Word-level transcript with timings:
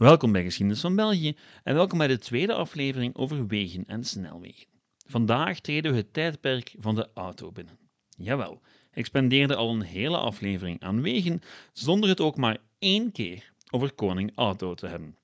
Welkom 0.00 0.32
bij 0.32 0.42
Geschiedenis 0.42 0.80
van 0.80 0.96
België 0.96 1.36
en 1.62 1.74
welkom 1.74 1.98
bij 1.98 2.06
de 2.06 2.18
tweede 2.18 2.54
aflevering 2.54 3.16
over 3.16 3.46
wegen 3.46 3.84
en 3.86 4.04
snelwegen. 4.04 4.66
Vandaag 5.06 5.60
treden 5.60 5.90
we 5.90 5.96
het 5.96 6.12
tijdperk 6.12 6.74
van 6.78 6.94
de 6.94 7.08
auto 7.14 7.52
binnen. 7.52 7.78
Jawel, 8.16 8.60
ik 8.92 9.06
spendeerde 9.06 9.56
al 9.56 9.70
een 9.70 9.82
hele 9.82 10.16
aflevering 10.16 10.82
aan 10.82 11.02
wegen 11.02 11.40
zonder 11.72 12.08
het 12.08 12.20
ook 12.20 12.36
maar 12.36 12.58
één 12.78 13.12
keer 13.12 13.52
over 13.70 13.92
koning 13.92 14.32
auto 14.34 14.74
te 14.74 14.86
hebben. 14.86 15.16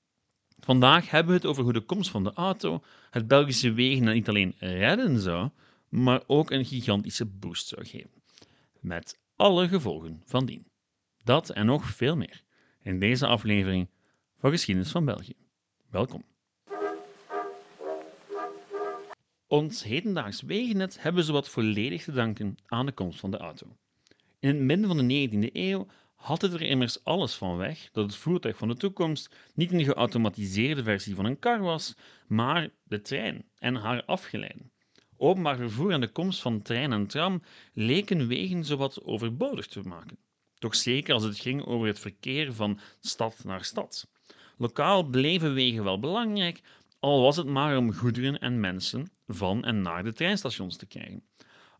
Vandaag 0.59 1.09
hebben 1.09 1.31
we 1.31 1.37
het 1.37 1.47
over 1.47 1.63
hoe 1.63 1.73
de 1.73 1.81
komst 1.81 2.09
van 2.09 2.23
de 2.23 2.33
auto 2.33 2.83
het 3.09 3.27
Belgische 3.27 3.71
wegen 3.71 4.13
niet 4.13 4.29
alleen 4.29 4.55
redden 4.59 5.19
zou, 5.19 5.49
maar 5.89 6.23
ook 6.27 6.51
een 6.51 6.65
gigantische 6.65 7.25
boost 7.25 7.67
zou 7.67 7.85
geven. 7.85 8.23
Met 8.79 9.19
alle 9.35 9.67
gevolgen 9.67 10.21
van 10.25 10.45
dien. 10.45 10.67
Dat 11.23 11.49
en 11.49 11.65
nog 11.65 11.85
veel 11.85 12.15
meer 12.15 12.43
in 12.81 12.99
deze 12.99 13.27
aflevering 13.27 13.87
van 14.39 14.51
Geschiedenis 14.51 14.91
van 14.91 15.05
België. 15.05 15.35
Welkom. 15.89 16.23
Ons 19.47 19.83
hedendaags 19.83 20.41
wegennet 20.41 21.01
hebben 21.01 21.21
we 21.21 21.27
zowat 21.27 21.49
volledig 21.49 22.03
te 22.03 22.11
danken 22.11 22.57
aan 22.65 22.85
de 22.85 22.91
komst 22.91 23.19
van 23.19 23.31
de 23.31 23.37
auto. 23.37 23.67
In 24.39 24.49
het 24.49 24.57
midden 24.57 24.87
van 24.87 25.07
de 25.07 25.29
19e 25.29 25.49
eeuw 25.53 25.87
had 26.15 26.41
het 26.41 26.53
er 26.53 26.61
immers 26.61 27.03
alles 27.03 27.35
van 27.35 27.57
weg 27.57 27.89
dat 27.91 28.05
het 28.05 28.15
voertuig 28.15 28.57
van 28.57 28.67
de 28.67 28.75
toekomst 28.75 29.35
niet 29.53 29.71
een 29.71 29.83
geautomatiseerde 29.83 30.83
versie 30.83 31.15
van 31.15 31.25
een 31.25 31.39
kar 31.39 31.61
was, 31.61 31.95
maar 32.27 32.69
de 32.83 33.01
trein 33.01 33.45
en 33.57 33.75
haar 33.75 34.03
afgeleiden. 34.05 34.71
Openbaar 35.17 35.57
vervoer 35.57 35.91
en 35.91 36.01
de 36.01 36.11
komst 36.11 36.41
van 36.41 36.61
trein 36.61 36.91
en 36.91 37.07
tram 37.07 37.41
leken 37.73 38.27
wegen 38.27 38.65
zowat 38.65 39.03
overbodig 39.03 39.67
te 39.67 39.81
maken. 39.81 40.17
Toch 40.59 40.75
zeker 40.75 41.13
als 41.13 41.23
het 41.23 41.39
ging 41.39 41.65
over 41.65 41.87
het 41.87 41.99
verkeer 41.99 42.53
van 42.53 42.79
stad 42.99 43.43
naar 43.43 43.63
stad. 43.63 44.07
Lokaal 44.57 45.03
bleven 45.03 45.53
wegen 45.53 45.83
wel 45.83 45.99
belangrijk, 45.99 46.61
al 46.99 47.21
was 47.21 47.37
het 47.37 47.47
maar 47.47 47.77
om 47.77 47.93
goederen 47.93 48.39
en 48.39 48.59
mensen 48.59 49.11
van 49.27 49.63
en 49.63 49.81
naar 49.81 50.03
de 50.03 50.13
treinstations 50.13 50.77
te 50.77 50.85
krijgen. 50.85 51.23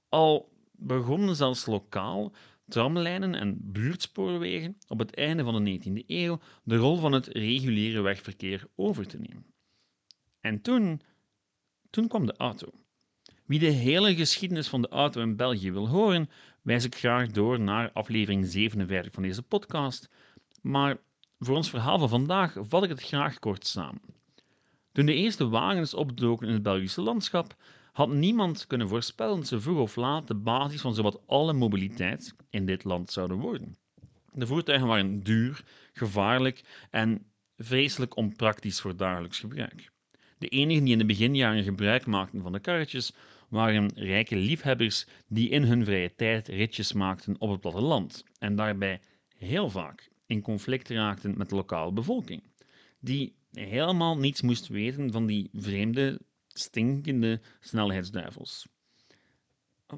Al 0.10 0.52
begonnen 0.72 1.36
zelfs 1.36 1.66
lokaal 1.66 2.32
tramlijnen 2.68 3.36
en 3.36 3.58
buurtspoorwegen 3.62 4.78
op 4.88 5.00
het 5.00 5.16
einde 5.16 5.44
van 5.44 5.64
de 5.64 5.80
19e 5.80 6.06
eeuw 6.08 6.40
de 6.64 6.76
rol 6.76 6.98
van 6.98 7.12
het 7.12 7.28
reguliere 7.28 8.02
wegverkeer 8.02 8.68
over 8.76 9.08
te 9.08 9.18
nemen. 9.18 9.46
En 10.40 10.62
toen, 10.62 11.02
toen 11.90 12.08
kwam 12.08 12.26
de 12.26 12.38
auto. 12.38 12.72
Wie 13.46 13.60
de 13.60 13.66
hele 13.66 14.16
geschiedenis 14.16 14.68
van 14.68 14.82
de 14.82 14.90
auto 14.90 15.22
in 15.22 15.36
België 15.36 15.72
wil 15.72 15.88
horen, 15.88 16.30
wijs 16.62 16.84
ik 16.84 16.96
graag 16.96 17.32
door 17.32 17.60
naar 17.60 17.92
aflevering 17.92 18.46
57 18.46 19.14
van 19.14 19.24
deze 19.24 19.42
podcast. 19.42 20.10
Maar 20.62 20.98
voor 21.40 21.56
ons 21.56 21.70
verhaal 21.70 22.00
van 22.00 22.10
vandaag 22.10 22.56
vat 22.62 22.84
ik 22.84 22.90
het 22.90 23.02
graag 23.02 23.40
kort 23.40 23.68
samen. 23.68 24.02
Toen 24.92 25.06
de 25.06 25.14
eerste 25.14 25.48
wagens 25.48 25.94
opdoken 25.94 26.48
in 26.48 26.54
het 26.54 26.64
Belgische 26.64 27.02
landschap, 27.02 27.56
had 27.92 28.10
niemand 28.10 28.68
kunnen 28.68 28.88
voorspellen 28.88 29.36
dat 29.36 29.48
ze 29.48 29.62
vroeg 29.62 29.80
of 29.80 29.96
laat 29.96 30.28
de 30.28 30.36
basis 30.36 30.82
van 30.82 30.96
zowat 30.96 31.22
alle 31.28 31.54
mobiliteit 31.54 32.36
in 32.50 32.66
dit 32.66 32.84
land 32.84 33.12
zouden 33.12 33.38
worden. 33.38 33.76
De 34.32 34.48
voertuigen 34.48 34.88
waren 34.88 35.24
duur, 35.24 35.64
gevaarlijk 35.94 36.64
en 36.92 37.26
vreselijk 37.58 38.16
onpraktisch 38.16 38.82
voor 38.82 38.96
dagelijks 38.96 39.40
gebruik. 39.40 39.92
De 40.38 40.48
enigen 40.48 40.84
die 40.84 40.94
in 40.94 41.00
de 41.00 41.06
beginjaren 41.06 41.64
gebruik 41.64 42.06
maakten 42.06 42.42
van 42.42 42.52
de 42.52 42.60
karretjes 42.60 43.14
waren 43.50 43.92
rijke 43.96 44.36
liefhebbers 44.36 45.06
die 45.28 45.50
in 45.50 45.64
hun 45.64 45.86
vrije 45.86 46.16
tijd 46.16 46.48
ritjes 46.48 46.94
maakten 46.94 47.36
op 47.40 47.50
het 47.50 47.62
platteland 47.62 48.24
en 48.40 48.56
daarbij 48.56 49.00
heel 49.38 49.70
vaak 49.70 50.10
in 50.28 50.42
conflict 50.42 50.90
raakten 50.90 51.38
met 51.38 51.50
de 51.50 51.56
lokale 51.56 51.92
bevolking, 51.92 52.44
die 53.00 53.36
helemaal 53.52 54.18
niets 54.18 54.42
moest 54.42 54.68
weten 54.68 55.12
van 55.12 55.26
die 55.26 55.50
vreemde, 55.54 56.20
stinkende 56.48 57.42
snelheidsduivels. 57.60 58.68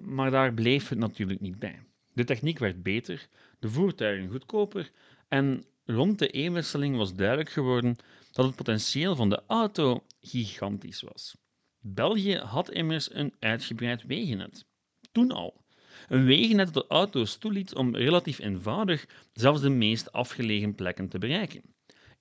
Maar 0.02 0.32
daar 0.32 0.54
bleef 0.54 0.90
het 0.90 0.98
natuurlijk 0.98 1.40
niet 1.40 1.60
bij. 1.60 1.84
De 2.14 2.24
techniek 2.24 2.60
werd 2.60 2.84
beter, 2.84 3.28
de 3.60 3.70
voertuigen 3.70 4.30
goedkoper 4.30 4.92
en 5.28 5.64
rond 5.86 6.20
de 6.20 6.28
eeuwwisseling 6.28 6.96
was 6.96 7.14
duidelijk 7.14 7.50
geworden 7.50 7.96
dat 8.32 8.46
het 8.46 8.56
potentieel 8.56 9.16
van 9.16 9.30
de 9.30 9.44
auto 9.48 10.04
gigantisch 10.22 11.02
was. 11.02 11.38
België 11.80 12.38
had 12.38 12.72
immers 12.72 13.14
een 13.14 13.34
uitgebreid 13.40 14.04
wegennet. 14.04 14.66
Toen 15.12 15.32
al. 15.32 15.59
Een 16.08 16.26
wegennet 16.26 16.74
dat 16.74 16.84
de 16.84 16.96
auto's 16.96 17.38
toeliet 17.38 17.76
om 17.76 17.96
relatief 17.96 18.40
eenvoudig 18.40 19.06
zelfs 19.34 19.62
de 19.62 19.70
meest 19.70 20.12
afgelegen 20.12 20.76
plekken 20.76 21.10
te 21.10 21.18
bereiken. 21.18 21.62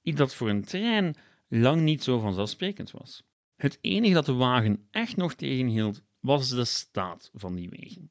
Iets 0.03 0.19
dat 0.19 0.34
voor 0.34 0.49
een 0.49 0.65
trein 0.65 1.16
lang 1.49 1.81
niet 1.83 2.03
zo 2.03 2.19
vanzelfsprekend 2.19 2.91
was. 2.91 3.22
Het 3.56 3.78
enige 3.81 4.15
dat 4.15 4.27
de 4.27 4.33
wagen 4.33 4.87
echt 4.91 5.16
nog 5.16 5.34
tegenhield, 5.34 6.03
was 6.21 6.49
de 6.49 6.65
staat 6.65 7.31
van 7.34 7.55
die 7.55 7.69
wegen. 7.69 8.11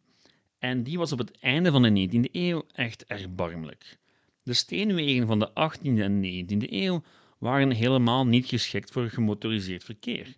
En 0.59 0.83
die 0.83 0.97
was 0.97 1.11
op 1.11 1.17
het 1.17 1.39
einde 1.39 1.71
van 1.71 1.81
de 1.81 2.07
19e 2.07 2.31
eeuw 2.31 2.65
echt 2.71 3.05
erbarmelijk. 3.05 3.97
De 4.43 4.53
steenwegen 4.53 5.27
van 5.27 5.39
de 5.39 5.49
18e 5.49 5.99
en 5.99 6.23
19e 6.23 6.71
eeuw 6.71 7.03
waren 7.39 7.71
helemaal 7.71 8.25
niet 8.25 8.45
geschikt 8.45 8.91
voor 8.91 9.09
gemotoriseerd 9.09 9.83
verkeer. 9.83 10.37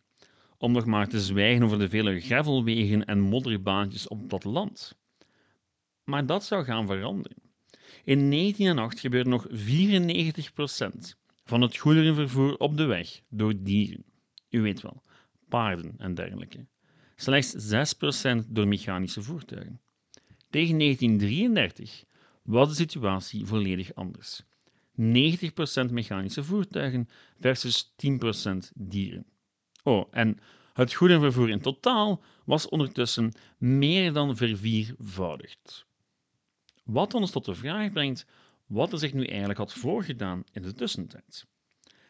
Om 0.58 0.72
nog 0.72 0.86
maar 0.86 1.08
te 1.08 1.22
zwijgen 1.22 1.64
over 1.64 1.80
de 1.80 1.90
vele 1.90 2.20
gravelwegen 2.20 3.06
en 3.06 3.20
modderbaantjes 3.20 4.08
op 4.08 4.18
het 4.18 4.28
platteland. 4.28 4.98
Maar 6.10 6.26
dat 6.26 6.44
zou 6.44 6.64
gaan 6.64 6.88
veranderen. 6.88 7.38
In 8.04 8.32
1908 8.32 9.00
gebeurde 9.00 9.30
nog 9.30 9.48
94% 9.50 9.54
van 11.44 11.62
het 11.62 11.78
goederenvervoer 11.78 12.58
op 12.58 12.78
de 12.78 12.86
weg 12.86 13.22
door 13.28 13.54
dieren. 13.58 14.04
U 14.50 14.62
weet 14.62 14.82
wel, 14.82 15.04
paarden 15.50 15.94
en 15.98 16.14
dergelijke. 16.14 16.66
Slechts 17.16 17.74
6% 18.44 18.48
door 18.48 18.68
mechanische 18.68 19.22
voertuigen. 19.22 19.82
Tegen 20.50 20.78
1933 20.78 22.04
was 22.44 22.70
de 22.70 22.76
situatie 22.76 23.46
volledig 23.46 23.94
anders. 23.94 24.44
90% 25.02 25.04
mechanische 25.92 26.44
voertuigen 26.44 27.10
versus 27.40 27.94
10% 27.96 28.72
dieren. 28.76 29.26
Oh, 29.84 30.08
en 30.12 30.38
het 30.74 30.94
goederenvervoer 30.94 31.50
in 31.50 31.62
totaal 31.62 32.24
was 32.46 32.70
ondertussen 32.70 33.32
meer 33.58 34.14
dan 34.14 34.38
verviervoudigd. 34.38 35.88
Wat 36.92 37.14
ons 37.14 37.32
tot 37.32 37.46
de 37.46 37.56
vraag 37.56 37.92
brengt 37.92 38.26
wat 38.66 38.92
er 38.92 39.00
zich 39.00 39.14
nu 39.14 39.26
eigenlijk 39.26 39.60
had 39.60 39.74
voorgedaan 39.74 40.44
in 40.52 40.62
de 40.62 40.74
tussentijd. 40.74 41.46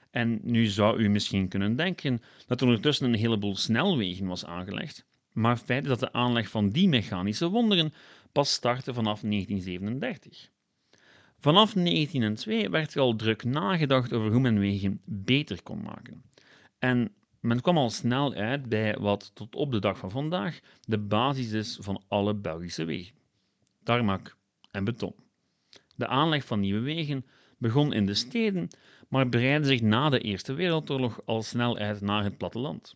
En 0.09 0.39
nu 0.43 0.65
zou 0.65 0.99
u 0.99 1.09
misschien 1.09 1.47
kunnen 1.47 1.75
denken 1.75 2.21
dat 2.47 2.61
er 2.61 2.67
ondertussen 2.67 3.05
een 3.05 3.19
heleboel 3.19 3.55
snelwegen 3.55 4.27
was 4.27 4.45
aangelegd, 4.45 5.05
maar 5.31 5.57
feit 5.57 5.83
is 5.83 5.89
dat 5.89 5.99
de 5.99 6.13
aanleg 6.13 6.49
van 6.49 6.69
die 6.69 6.87
mechanische 6.87 7.49
wonderen 7.49 7.93
pas 8.31 8.53
startte 8.53 8.93
vanaf 8.93 9.21
1937. 9.21 10.49
Vanaf 11.39 11.73
1902 11.73 12.69
werd 12.69 12.93
er 12.93 13.01
al 13.01 13.15
druk 13.15 13.43
nagedacht 13.43 14.13
over 14.13 14.31
hoe 14.31 14.41
men 14.41 14.59
wegen 14.59 15.01
beter 15.05 15.63
kon 15.63 15.81
maken. 15.81 16.23
En 16.79 17.13
men 17.39 17.61
kwam 17.61 17.77
al 17.77 17.89
snel 17.89 18.33
uit 18.33 18.69
bij 18.69 18.97
wat 18.99 19.31
tot 19.33 19.55
op 19.55 19.71
de 19.71 19.79
dag 19.79 19.97
van 19.97 20.11
vandaag 20.11 20.59
de 20.81 20.97
basis 20.97 21.51
is 21.51 21.77
van 21.81 22.03
alle 22.07 22.35
Belgische 22.35 22.85
wegen: 22.85 23.15
tarmac 23.83 24.37
en 24.71 24.83
beton. 24.83 25.15
De 25.95 26.07
aanleg 26.07 26.45
van 26.45 26.59
nieuwe 26.59 26.79
wegen 26.79 27.25
begon 27.57 27.93
in 27.93 28.05
de 28.05 28.13
steden, 28.13 28.67
maar 29.07 29.29
breidde 29.29 29.67
zich 29.67 29.81
na 29.81 30.09
de 30.09 30.19
Eerste 30.19 30.53
Wereldoorlog 30.53 31.21
al 31.25 31.43
snel 31.43 31.77
uit 31.77 32.01
naar 32.01 32.23
het 32.23 32.37
platteland. 32.37 32.95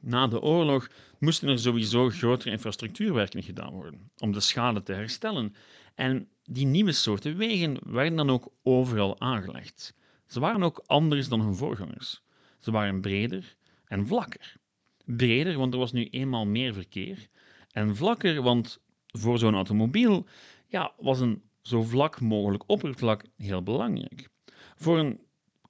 Na 0.00 0.26
de 0.26 0.40
oorlog 0.40 0.90
moesten 1.18 1.48
er 1.48 1.58
sowieso 1.58 2.10
grotere 2.10 2.50
infrastructuurwerken 2.50 3.42
gedaan 3.42 3.72
worden 3.72 4.10
om 4.18 4.32
de 4.32 4.40
schade 4.40 4.82
te 4.82 4.92
herstellen, 4.92 5.54
en 5.94 6.28
die 6.44 6.66
nieuwe 6.66 6.92
soorten 6.92 7.36
wegen 7.36 7.78
werden 7.84 8.16
dan 8.16 8.30
ook 8.30 8.52
overal 8.62 9.20
aangelegd. 9.20 9.94
Ze 10.26 10.40
waren 10.40 10.62
ook 10.62 10.82
anders 10.86 11.28
dan 11.28 11.40
hun 11.40 11.54
voorgangers. 11.54 12.22
Ze 12.58 12.70
waren 12.70 13.00
breder 13.00 13.56
en 13.84 14.06
vlakker. 14.06 14.56
Breder, 15.04 15.56
want 15.56 15.72
er 15.72 15.78
was 15.78 15.92
nu 15.92 16.04
eenmaal 16.04 16.46
meer 16.46 16.72
verkeer, 16.72 17.28
en 17.70 17.96
vlakker, 17.96 18.42
want 18.42 18.80
voor 19.06 19.38
zo'n 19.38 19.54
automobiel 19.54 20.26
ja, 20.70 20.92
was 20.96 21.20
een 21.20 21.42
zo 21.62 21.82
vlak 21.82 22.20
mogelijk 22.20 22.62
oppervlak 22.66 23.24
heel 23.36 23.62
belangrijk. 23.62 24.28
Voor 24.76 24.98
een 24.98 25.20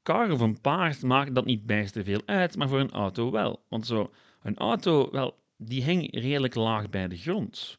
kar 0.02 0.30
of 0.30 0.40
een 0.40 0.60
paard 0.60 1.02
maakt 1.02 1.34
dat 1.34 1.44
niet 1.44 1.66
bijster 1.66 2.04
veel 2.04 2.22
uit, 2.24 2.56
maar 2.56 2.68
voor 2.68 2.80
een 2.80 2.90
auto 2.90 3.30
wel. 3.30 3.64
Want 3.68 3.86
zo, 3.86 4.10
een 4.42 4.56
auto, 4.56 5.10
wel, 5.10 5.38
die 5.56 5.82
hing 5.82 6.20
redelijk 6.20 6.54
laag 6.54 6.90
bij 6.90 7.08
de 7.08 7.16
grond. 7.16 7.78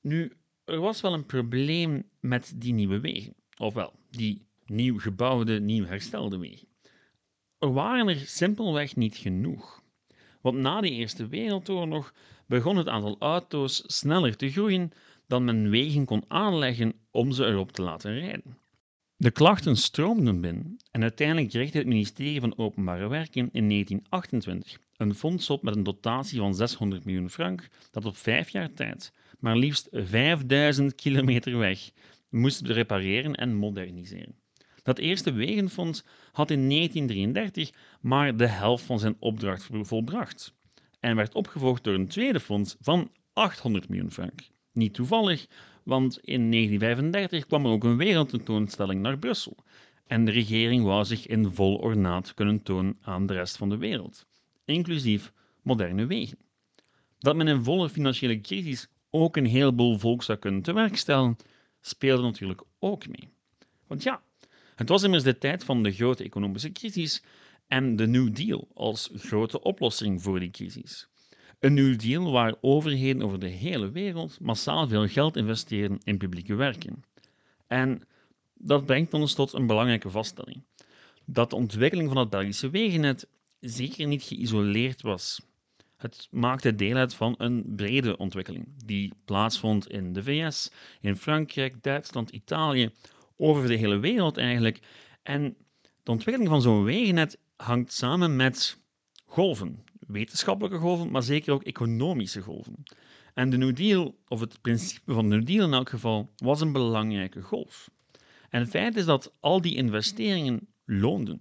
Nu, 0.00 0.32
er 0.64 0.80
was 0.80 1.00
wel 1.00 1.12
een 1.12 1.26
probleem 1.26 2.08
met 2.20 2.52
die 2.56 2.72
nieuwe 2.72 3.00
wegen. 3.00 3.34
Ofwel, 3.56 3.92
die 4.10 4.46
nieuw 4.64 4.98
gebouwde, 4.98 5.60
nieuw 5.60 5.84
herstelde 5.84 6.38
wegen. 6.38 6.68
Er 7.58 7.72
waren 7.72 8.08
er 8.08 8.16
simpelweg 8.16 8.96
niet 8.96 9.16
genoeg. 9.16 9.82
Want 10.40 10.56
na 10.56 10.80
de 10.80 10.90
Eerste 10.90 11.28
Wereldoorlog 11.28 12.14
begon 12.46 12.76
het 12.76 12.88
aantal 12.88 13.16
auto's 13.18 13.82
sneller 13.86 14.36
te 14.36 14.50
groeien 14.50 14.92
dan 15.30 15.44
men 15.44 15.70
wegen 15.70 16.04
kon 16.04 16.24
aanleggen 16.28 16.92
om 17.10 17.32
ze 17.32 17.46
erop 17.46 17.72
te 17.72 17.82
laten 17.82 18.18
rijden. 18.18 18.58
De 19.16 19.30
klachten 19.30 19.76
stroomden 19.76 20.40
binnen 20.40 20.76
en 20.90 21.02
uiteindelijk 21.02 21.52
richtte 21.52 21.78
het 21.78 21.86
ministerie 21.86 22.40
van 22.40 22.58
Openbare 22.58 23.08
Werken 23.08 23.48
in 23.52 23.68
1928 23.68 24.78
een 24.96 25.14
fonds 25.14 25.50
op 25.50 25.62
met 25.62 25.76
een 25.76 25.82
dotatie 25.82 26.38
van 26.38 26.54
600 26.54 27.04
miljoen 27.04 27.30
frank 27.30 27.68
dat 27.90 28.04
op 28.04 28.16
vijf 28.16 28.48
jaar 28.48 28.72
tijd 28.72 29.12
maar 29.38 29.56
liefst 29.56 29.88
5000 29.92 30.94
kilometer 30.94 31.58
weg 31.58 31.90
moest 32.28 32.60
repareren 32.60 33.34
en 33.34 33.54
moderniseren. 33.54 34.34
Dat 34.82 34.98
eerste 34.98 35.32
wegenfonds 35.32 36.04
had 36.32 36.50
in 36.50 36.68
1933 36.68 37.70
maar 38.00 38.36
de 38.36 38.46
helft 38.46 38.84
van 38.84 38.98
zijn 38.98 39.16
opdracht 39.18 39.68
volbracht 39.72 40.54
en 41.00 41.16
werd 41.16 41.34
opgevolgd 41.34 41.84
door 41.84 41.94
een 41.94 42.08
tweede 42.08 42.40
fonds 42.40 42.76
van 42.80 43.10
800 43.32 43.88
miljoen 43.88 44.10
frank. 44.10 44.40
Niet 44.72 44.94
toevallig, 44.94 45.46
want 45.82 46.18
in 46.18 46.50
1935 46.50 47.46
kwam 47.46 47.64
er 47.64 47.70
ook 47.70 47.84
een 47.84 47.96
wereldtentoonstelling 47.96 49.00
naar 49.00 49.18
Brussel 49.18 49.56
en 50.06 50.24
de 50.24 50.30
regering 50.30 50.84
wou 50.84 51.04
zich 51.04 51.26
in 51.26 51.52
vol 51.52 51.76
ornaat 51.76 52.34
kunnen 52.34 52.62
tonen 52.62 52.98
aan 53.00 53.26
de 53.26 53.32
rest 53.32 53.56
van 53.56 53.68
de 53.68 53.76
wereld, 53.76 54.26
inclusief 54.64 55.32
moderne 55.62 56.06
wegen. 56.06 56.38
Dat 57.18 57.36
men 57.36 57.48
in 57.48 57.62
volle 57.62 57.88
financiële 57.88 58.40
crisis 58.40 58.88
ook 59.10 59.36
een 59.36 59.46
heleboel 59.46 59.98
volk 59.98 60.22
zou 60.22 60.38
kunnen 60.38 60.62
te 60.62 60.72
werk 60.72 60.96
stellen, 60.96 61.36
speelde 61.80 62.22
natuurlijk 62.22 62.62
ook 62.78 63.08
mee. 63.08 63.28
Want 63.86 64.02
ja, 64.02 64.22
het 64.76 64.88
was 64.88 65.02
immers 65.02 65.22
de 65.22 65.38
tijd 65.38 65.64
van 65.64 65.82
de 65.82 65.92
grote 65.92 66.24
economische 66.24 66.72
crisis 66.72 67.22
en 67.66 67.96
de 67.96 68.06
New 68.06 68.34
Deal 68.34 68.68
als 68.74 69.10
grote 69.14 69.62
oplossing 69.62 70.22
voor 70.22 70.40
die 70.40 70.50
crisis. 70.50 71.08
Een 71.60 71.74
New 71.74 71.98
Deal 71.98 72.32
waar 72.32 72.54
overheden 72.60 73.22
over 73.22 73.38
de 73.38 73.48
hele 73.48 73.90
wereld 73.90 74.40
massaal 74.40 74.88
veel 74.88 75.08
geld 75.08 75.36
investeren 75.36 75.98
in 76.04 76.18
publieke 76.18 76.54
werken. 76.54 77.04
En 77.66 78.02
dat 78.54 78.86
brengt 78.86 79.14
ons 79.14 79.34
tot 79.34 79.52
een 79.52 79.66
belangrijke 79.66 80.10
vaststelling: 80.10 80.62
dat 81.24 81.50
de 81.50 81.56
ontwikkeling 81.56 82.08
van 82.08 82.16
het 82.16 82.30
Belgische 82.30 82.70
wegennet 82.70 83.26
zeker 83.60 84.06
niet 84.06 84.22
geïsoleerd 84.22 85.02
was. 85.02 85.40
Het 85.96 86.28
maakte 86.30 86.74
deel 86.74 86.96
uit 86.96 87.14
van 87.14 87.34
een 87.38 87.72
brede 87.76 88.16
ontwikkeling 88.16 88.66
die 88.84 89.12
plaatsvond 89.24 89.88
in 89.88 90.12
de 90.12 90.22
VS, 90.22 90.70
in 91.00 91.16
Frankrijk, 91.16 91.82
Duitsland, 91.82 92.30
Italië, 92.30 92.90
over 93.36 93.68
de 93.68 93.74
hele 93.74 93.98
wereld 93.98 94.36
eigenlijk. 94.36 94.80
En 95.22 95.56
de 96.02 96.10
ontwikkeling 96.10 96.50
van 96.50 96.62
zo'n 96.62 96.84
wegennet 96.84 97.38
hangt 97.56 97.92
samen 97.92 98.36
met 98.36 98.78
golven, 99.26 99.84
wetenschappelijke 100.10 100.78
golven, 100.78 101.10
maar 101.10 101.22
zeker 101.22 101.52
ook 101.52 101.62
economische 101.62 102.40
golven. 102.40 102.84
En 103.34 103.50
de 103.50 103.56
New 103.56 103.76
Deal, 103.76 104.18
of 104.28 104.40
het 104.40 104.60
principe 104.60 105.12
van 105.12 105.30
de 105.30 105.36
New 105.36 105.46
Deal 105.46 105.66
in 105.66 105.72
elk 105.72 105.88
geval, 105.88 106.30
was 106.36 106.60
een 106.60 106.72
belangrijke 106.72 107.42
golf. 107.42 107.90
En 108.48 108.60
het 108.60 108.70
feit 108.70 108.96
is 108.96 109.04
dat 109.04 109.32
al 109.40 109.60
die 109.60 109.76
investeringen 109.76 110.68
loonden. 110.84 111.40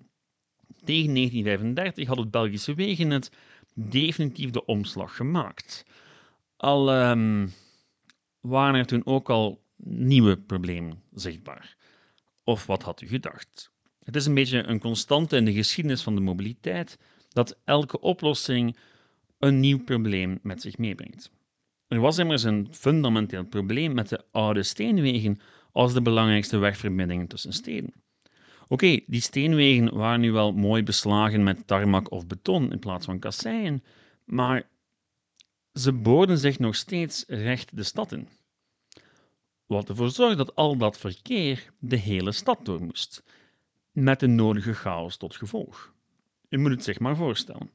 Tegen 0.83 1.13
1935 1.13 2.07
had 2.07 2.17
het 2.17 2.31
Belgische 2.31 2.73
wegennet 2.73 3.31
definitief 3.73 4.49
de 4.49 4.65
omslag 4.65 5.15
gemaakt. 5.15 5.85
Al 6.57 7.09
um, 7.09 7.53
waren 8.39 8.75
er 8.75 8.85
toen 8.85 9.05
ook 9.05 9.29
al 9.29 9.61
nieuwe 9.83 10.37
problemen 10.37 11.01
zichtbaar. 11.13 11.75
Of 12.43 12.65
wat 12.65 12.83
had 12.83 13.01
u 13.01 13.07
gedacht? 13.07 13.71
Het 14.03 14.15
is 14.15 14.25
een 14.25 14.33
beetje 14.33 14.63
een 14.63 14.79
constante 14.79 15.37
in 15.37 15.45
de 15.45 15.53
geschiedenis 15.53 16.01
van 16.01 16.15
de 16.15 16.21
mobiliteit 16.21 16.97
dat 17.29 17.57
elke 17.63 17.99
oplossing 17.99 18.77
een 19.39 19.59
nieuw 19.59 19.83
probleem 19.83 20.39
met 20.43 20.61
zich 20.61 20.77
meebrengt. 20.77 21.31
Er 21.87 21.99
was 21.99 22.17
immers 22.17 22.43
een 22.43 22.67
fundamenteel 22.71 23.45
probleem 23.45 23.93
met 23.93 24.09
de 24.09 24.23
oude 24.31 24.63
steenwegen 24.63 25.39
als 25.71 25.93
de 25.93 26.01
belangrijkste 26.01 26.57
wegverbindingen 26.57 27.27
tussen 27.27 27.53
steden. 27.53 27.93
Oké, 28.67 28.99
die 29.05 29.21
steenwegen 29.21 29.95
waren 29.95 30.19
nu 30.19 30.31
wel 30.31 30.51
mooi 30.51 30.83
beslagen 30.83 31.43
met 31.43 31.67
tarmac 31.67 32.11
of 32.11 32.27
beton 32.27 32.71
in 32.71 32.79
plaats 32.79 33.05
van 33.05 33.19
kasseien, 33.19 33.83
maar 34.25 34.69
ze 35.73 35.93
boorden 35.93 36.37
zich 36.37 36.59
nog 36.59 36.75
steeds 36.75 37.23
recht 37.27 37.75
de 37.75 37.83
stad 37.83 38.11
in. 38.11 38.27
Wat 39.65 39.89
ervoor 39.89 40.09
zorgde 40.09 40.35
dat 40.35 40.55
al 40.55 40.77
dat 40.77 40.97
verkeer 40.97 41.73
de 41.79 41.95
hele 41.95 42.31
stad 42.31 42.65
door 42.65 42.83
moest, 42.83 43.23
met 43.91 44.19
de 44.19 44.27
nodige 44.27 44.73
chaos 44.73 45.17
tot 45.17 45.35
gevolg. 45.35 45.93
U 46.49 46.57
moet 46.57 46.71
het 46.71 46.83
zich 46.83 46.99
maar 46.99 47.15
voorstellen. 47.15 47.69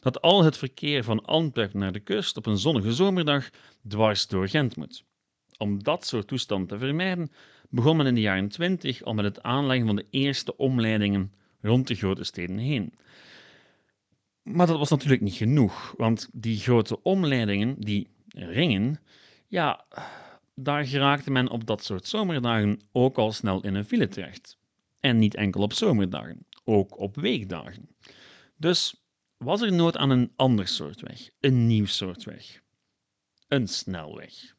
Dat 0.00 0.20
al 0.20 0.44
het 0.44 0.56
verkeer 0.56 1.04
van 1.04 1.24
Antwerpen 1.24 1.78
naar 1.78 1.92
de 1.92 2.00
kust 2.00 2.36
op 2.36 2.46
een 2.46 2.58
zonnige 2.58 2.92
zomerdag 2.92 3.50
dwars 3.88 4.26
door 4.26 4.48
Gent 4.48 4.76
moet. 4.76 5.04
Om 5.56 5.82
dat 5.82 6.06
soort 6.06 6.26
toestand 6.26 6.68
te 6.68 6.78
vermijden, 6.78 7.30
begon 7.68 7.96
men 7.96 8.06
in 8.06 8.14
de 8.14 8.20
jaren 8.20 8.48
20 8.48 9.02
al 9.02 9.14
met 9.14 9.24
het 9.24 9.42
aanleggen 9.42 9.86
van 9.86 9.96
de 9.96 10.06
eerste 10.10 10.56
omleidingen 10.56 11.32
rond 11.60 11.86
de 11.86 11.94
grote 11.94 12.24
steden 12.24 12.58
heen. 12.58 12.94
Maar 14.42 14.66
dat 14.66 14.78
was 14.78 14.90
natuurlijk 14.90 15.22
niet 15.22 15.34
genoeg, 15.34 15.94
want 15.96 16.28
die 16.32 16.58
grote 16.58 17.02
omleidingen, 17.02 17.76
die 17.78 18.08
ringen, 18.28 19.00
ja, 19.48 19.84
daar 20.54 20.86
geraakte 20.86 21.30
men 21.30 21.48
op 21.48 21.66
dat 21.66 21.84
soort 21.84 22.06
zomerdagen 22.06 22.80
ook 22.92 23.16
al 23.16 23.32
snel 23.32 23.62
in 23.62 23.74
een 23.74 23.84
file 23.84 24.08
terecht. 24.08 24.58
En 25.00 25.18
niet 25.18 25.34
enkel 25.34 25.62
op 25.62 25.72
zomerdagen, 25.72 26.46
ook 26.64 26.98
op 26.98 27.16
weekdagen. 27.16 27.88
Dus 28.56 29.04
was 29.36 29.60
er 29.60 29.72
nood 29.72 29.96
aan 29.96 30.10
een 30.10 30.32
ander 30.36 30.68
soort 30.68 31.00
weg, 31.00 31.30
een 31.40 31.66
nieuw 31.66 31.86
soort 31.86 32.24
weg. 32.24 32.62
Een 33.48 33.68
snelweg. 33.68 34.54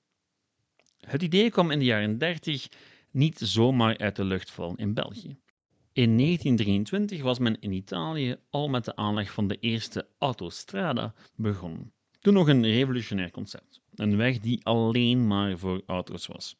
Het 0.99 1.21
idee 1.21 1.49
kwam 1.49 1.71
in 1.71 1.79
de 1.79 1.85
jaren 1.85 2.17
30 2.17 2.67
niet 3.11 3.39
zomaar 3.39 3.97
uit 3.97 4.15
de 4.15 4.23
lucht 4.23 4.51
vallen 4.51 4.77
in 4.77 4.93
België. 4.93 5.37
In 5.93 6.17
1923 6.17 7.21
was 7.21 7.39
men 7.39 7.59
in 7.59 7.71
Italië 7.71 8.35
al 8.49 8.67
met 8.67 8.85
de 8.85 8.95
aanleg 8.95 9.31
van 9.31 9.47
de 9.47 9.57
eerste 9.59 10.07
autostrada 10.17 11.13
begonnen. 11.35 11.93
Toen 12.19 12.33
nog 12.33 12.47
een 12.47 12.65
revolutionair 12.65 13.31
concept. 13.31 13.81
Een 13.95 14.17
weg 14.17 14.39
die 14.39 14.65
alleen 14.65 15.27
maar 15.27 15.57
voor 15.57 15.81
auto's 15.85 16.27
was. 16.27 16.57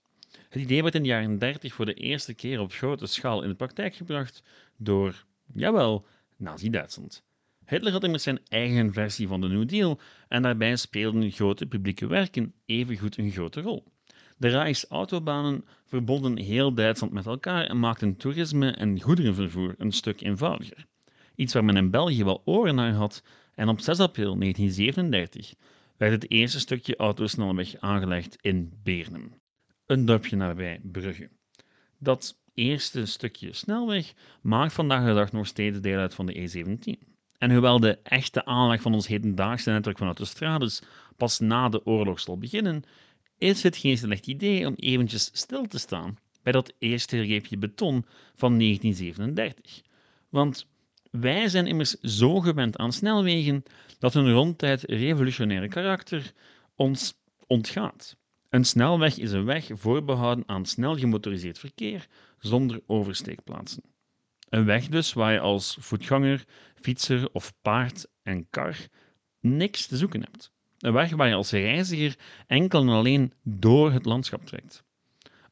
Het 0.50 0.62
idee 0.62 0.82
werd 0.82 0.96
in 0.96 1.02
de 1.02 1.08
jaren 1.08 1.40
30 1.40 1.74
voor 1.74 1.86
de 1.86 1.94
eerste 1.94 2.34
keer 2.34 2.60
op 2.60 2.72
grote 2.72 3.06
schaal 3.06 3.42
in 3.42 3.50
de 3.50 3.56
praktijk 3.56 3.96
gebracht 3.96 4.44
door, 4.78 5.26
jawel, 5.54 6.06
Nazi-Duitsland. 6.38 7.24
Hitler 7.66 7.92
had 7.92 8.04
immers 8.04 8.24
zijn 8.24 8.40
eigen 8.48 8.94
versie 8.94 9.28
van 9.28 9.42
de 9.42 9.48
New 9.48 9.68
Deal 9.68 10.00
en 10.28 10.42
daarbij 10.42 10.76
speelden 10.76 11.32
grote 11.32 11.66
publieke 11.66 12.08
werken 12.08 12.54
evengoed 12.66 13.18
een 13.18 13.32
grote 13.32 13.62
rol. 13.62 13.84
De 14.38 14.48
Rijksautobahnen 14.48 15.66
verbonden 15.86 16.38
heel 16.38 16.74
Duitsland 16.74 17.14
met 17.14 17.26
elkaar 17.26 17.66
en 17.66 17.80
maakten 17.80 18.18
toerisme 18.18 18.72
en 18.72 19.02
goederenvervoer 19.02 19.76
een 19.78 19.92
stuk 19.92 20.22
eenvoudiger. 20.22 20.86
Iets 21.36 21.54
waar 21.54 21.66
men 21.66 21.78
in 21.78 21.92
België 21.92 22.24
wel 22.24 22.42
oren 22.46 22.76
naar 22.76 22.92
had 22.92 23.24
en 23.56 23.68
op 23.68 23.80
6 23.80 24.00
april 24.00 24.38
1937 24.38 25.54
werd 25.98 26.12
het 26.12 26.32
eerste 26.32 26.60
stukje 26.60 26.96
autosnelweg 26.96 27.76
aangelegd 27.80 28.38
in 28.42 28.80
Beernem, 28.84 29.34
een 29.86 30.06
dorpje 30.06 30.36
nabij 30.36 30.80
Brugge. 30.84 31.30
Dat 31.98 32.44
eerste 32.56 33.06
stukje 33.06 33.54
snelweg 33.54 34.14
maakt 34.42 34.74
vandaag 34.74 35.06
de 35.06 35.14
dag 35.14 35.32
nog 35.32 35.48
steeds 35.48 35.80
deel 35.80 36.00
uit 36.00 36.14
van 36.14 36.26
de 36.26 36.34
E17. 36.34 37.14
En 37.38 37.52
hoewel 37.52 37.80
de 37.80 37.98
echte 38.04 38.46
aanleg 38.46 38.82
van 38.82 38.94
ons 38.94 39.08
hedendaagse 39.08 39.72
netwerk 39.72 39.98
van 39.98 40.08
autostrades 40.08 40.82
pas 41.18 41.40
na 41.40 41.70
de 41.70 41.86
oorlog 41.86 42.20
zal 42.20 42.38
beginnen, 42.38 42.84
is 43.38 43.64
het 43.64 43.78
geen 43.78 43.98
slecht 43.98 44.28
idee 44.28 44.68
om 44.68 44.74
eventjes 44.76 45.30
stil 45.34 45.68
te 45.68 45.80
staan 45.80 46.18
bij 46.44 46.54
dat 46.54 46.74
eerste 46.80 47.22
reepje 47.22 47.58
beton 47.58 48.06
van 48.36 48.60
1937. 48.60 49.82
Want 50.30 50.68
wij 51.12 51.48
zijn 51.48 51.68
immers 51.68 51.92
zo 51.92 52.40
gewend 52.40 52.78
aan 52.78 52.94
snelwegen 52.94 53.64
dat 54.00 54.14
hun 54.14 54.32
ronduit 54.32 54.84
revolutionaire 54.84 55.68
karakter 55.68 56.34
ons 56.76 57.14
ontgaat. 57.48 58.18
Een 58.50 58.66
snelweg 58.66 59.18
is 59.18 59.32
een 59.32 59.46
weg 59.46 59.68
voorbehouden 59.74 60.44
aan 60.48 60.66
snel 60.66 60.98
gemotoriseerd 60.98 61.60
verkeer 61.60 62.08
zonder 62.40 62.82
oversteekplaatsen. 62.86 63.84
Een 64.50 64.66
weg 64.66 64.88
dus 64.88 65.14
waar 65.14 65.34
je 65.34 65.40
als 65.40 65.78
voetganger, 65.80 66.46
fietser 66.82 67.30
of 67.32 67.54
paard 67.62 68.08
en 68.24 68.50
kar 68.50 68.78
niks 69.40 69.86
te 69.86 69.98
zoeken 69.98 70.22
hebt. 70.22 70.52
Een 70.80 70.94
weg 70.94 71.12
waar 71.12 71.28
je 71.28 71.34
als 71.34 71.52
reiziger 71.52 72.16
enkel 72.48 72.82
en 72.82 72.90
alleen 72.90 73.34
door 73.44 73.92
het 73.92 74.06
landschap 74.06 74.46
trekt. 74.46 74.84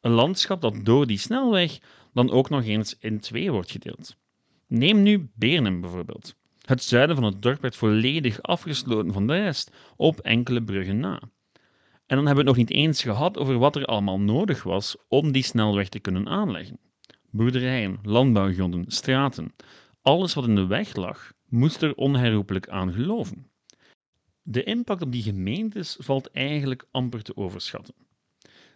Een 0.02 0.12
landschap 0.12 0.62
dat 0.62 0.86
door 0.86 1.08
die 1.08 1.18
snelweg 1.18 1.80
dan 2.13 2.32
ook 2.32 2.50
nog 2.50 2.63
eens 2.66 2.98
in 3.00 3.20
twee 3.20 3.52
wordt 3.52 3.72
gedeeld. 3.72 4.16
Neem 4.68 5.04
nu 5.04 5.30
Beernem 5.34 5.82
bijvoorbeeld. 5.82 6.36
Het 6.62 6.84
zuiden 6.84 7.16
van 7.16 7.25
het 7.25 7.42
dorp 7.42 7.62
werd 7.62 7.75
volledig 7.75 8.42
afgesloten 8.42 9.13
van 9.13 9.28
de 9.28 9.34
rest, 9.34 9.72
op 9.96 10.20
enkele 10.20 10.63
bruggen 10.63 11.00
na. 11.00 11.22
En 12.13 12.20
dan 12.20 12.27
hebben 12.27 12.46
we 12.46 12.50
het 12.50 12.60
nog 12.60 12.70
niet 12.70 12.77
eens 12.77 13.01
gehad 13.01 13.38
over 13.38 13.58
wat 13.58 13.75
er 13.75 13.86
allemaal 13.86 14.20
nodig 14.20 14.63
was 14.63 14.96
om 15.08 15.32
die 15.32 15.43
snelweg 15.43 15.89
te 15.89 16.00
kunnen 16.00 16.27
aanleggen. 16.27 16.79
Boerderijen, 17.29 18.00
landbouwgronden, 18.03 18.86
straten, 18.88 19.53
alles 20.01 20.34
wat 20.34 20.48
in 20.48 20.55
de 20.55 20.65
weg 20.65 20.96
lag, 20.96 21.32
moest 21.50 21.82
er 21.82 21.96
onherroepelijk 21.96 22.70
aan 22.70 22.93
geloven. 22.93 23.48
De 24.41 24.63
impact 24.63 25.01
op 25.01 25.12
die 25.12 25.24
gemeentes 25.24 25.98
valt 26.00 26.32
eigenlijk 26.32 26.86
amper 26.91 27.24
te 27.24 27.38
overschatten. 27.38 27.93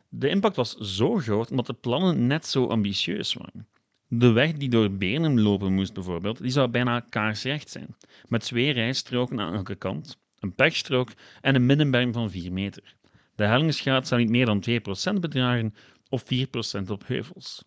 De 0.10 0.30
impact 0.30 0.56
was 0.56 0.76
zo 0.76 1.16
groot 1.16 1.50
omdat 1.50 1.66
de 1.66 1.74
plannen 1.74 2.28
net 2.28 2.46
zo 2.46 2.66
ambitieus 2.66 3.34
waren. 3.34 3.68
De 4.08 4.32
weg 4.32 4.54
die 4.54 4.70
door 4.70 4.92
Bernum 4.92 5.40
lopen 5.40 5.74
moest 5.74 5.94
bijvoorbeeld, 5.94 6.42
die 6.42 6.52
zou 6.52 6.68
bijna 6.68 7.00
kaarsrecht 7.00 7.70
zijn, 7.70 7.96
met 8.28 8.42
twee 8.42 8.72
rijstroken 8.72 9.40
aan 9.40 9.54
elke 9.54 9.76
kant, 9.76 10.18
een 10.40 10.56
pechstrook 10.56 11.10
en 11.42 11.56
een 11.56 11.66
middenberm 11.66 12.14
van 12.14 12.32
4 12.32 12.54
meter. 12.54 12.96
De 13.38 13.46
hellingsgraad 13.46 14.08
zou 14.08 14.22
niet 14.22 14.30
meer 14.30 14.46
dan 14.46 14.64
2% 14.70 15.20
bedragen 15.20 15.74
of 16.10 16.24
4% 16.24 16.28
op 16.88 17.08
heuvels. 17.08 17.64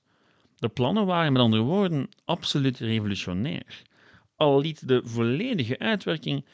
De 0.57 0.69
plannen 0.69 1.07
waren 1.07 1.33
met 1.33 1.43
andere 1.43 1.63
woorden 1.63 2.09
absoluut 2.25 2.79
revolutionair, 2.79 3.83
al 4.37 4.61
liet 4.61 4.89
de 4.89 5.01
volledige 5.05 5.79
uitwerking 5.79 6.45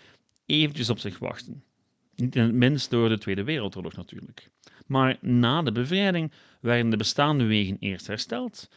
eventjes 0.47 0.91
op 0.91 0.99
zich 0.99 1.19
wachten. 1.19 1.65
Niet 2.15 2.37
in 2.37 2.43
het 2.43 2.53
minst 2.53 2.91
door 2.91 3.09
de 3.09 3.19
Tweede 3.19 3.45
Wereldoorlog 3.45 3.97
natuurlijk. 3.97 4.49
Maar 4.87 5.17
na 5.21 5.63
de 5.63 5.73
bevrijding 5.73 6.33
werden 6.61 6.91
de 6.91 6.97
bestaande 6.97 7.45
wegen 7.45 7.77
eerst 7.81 8.07
hersteld, 8.07 8.69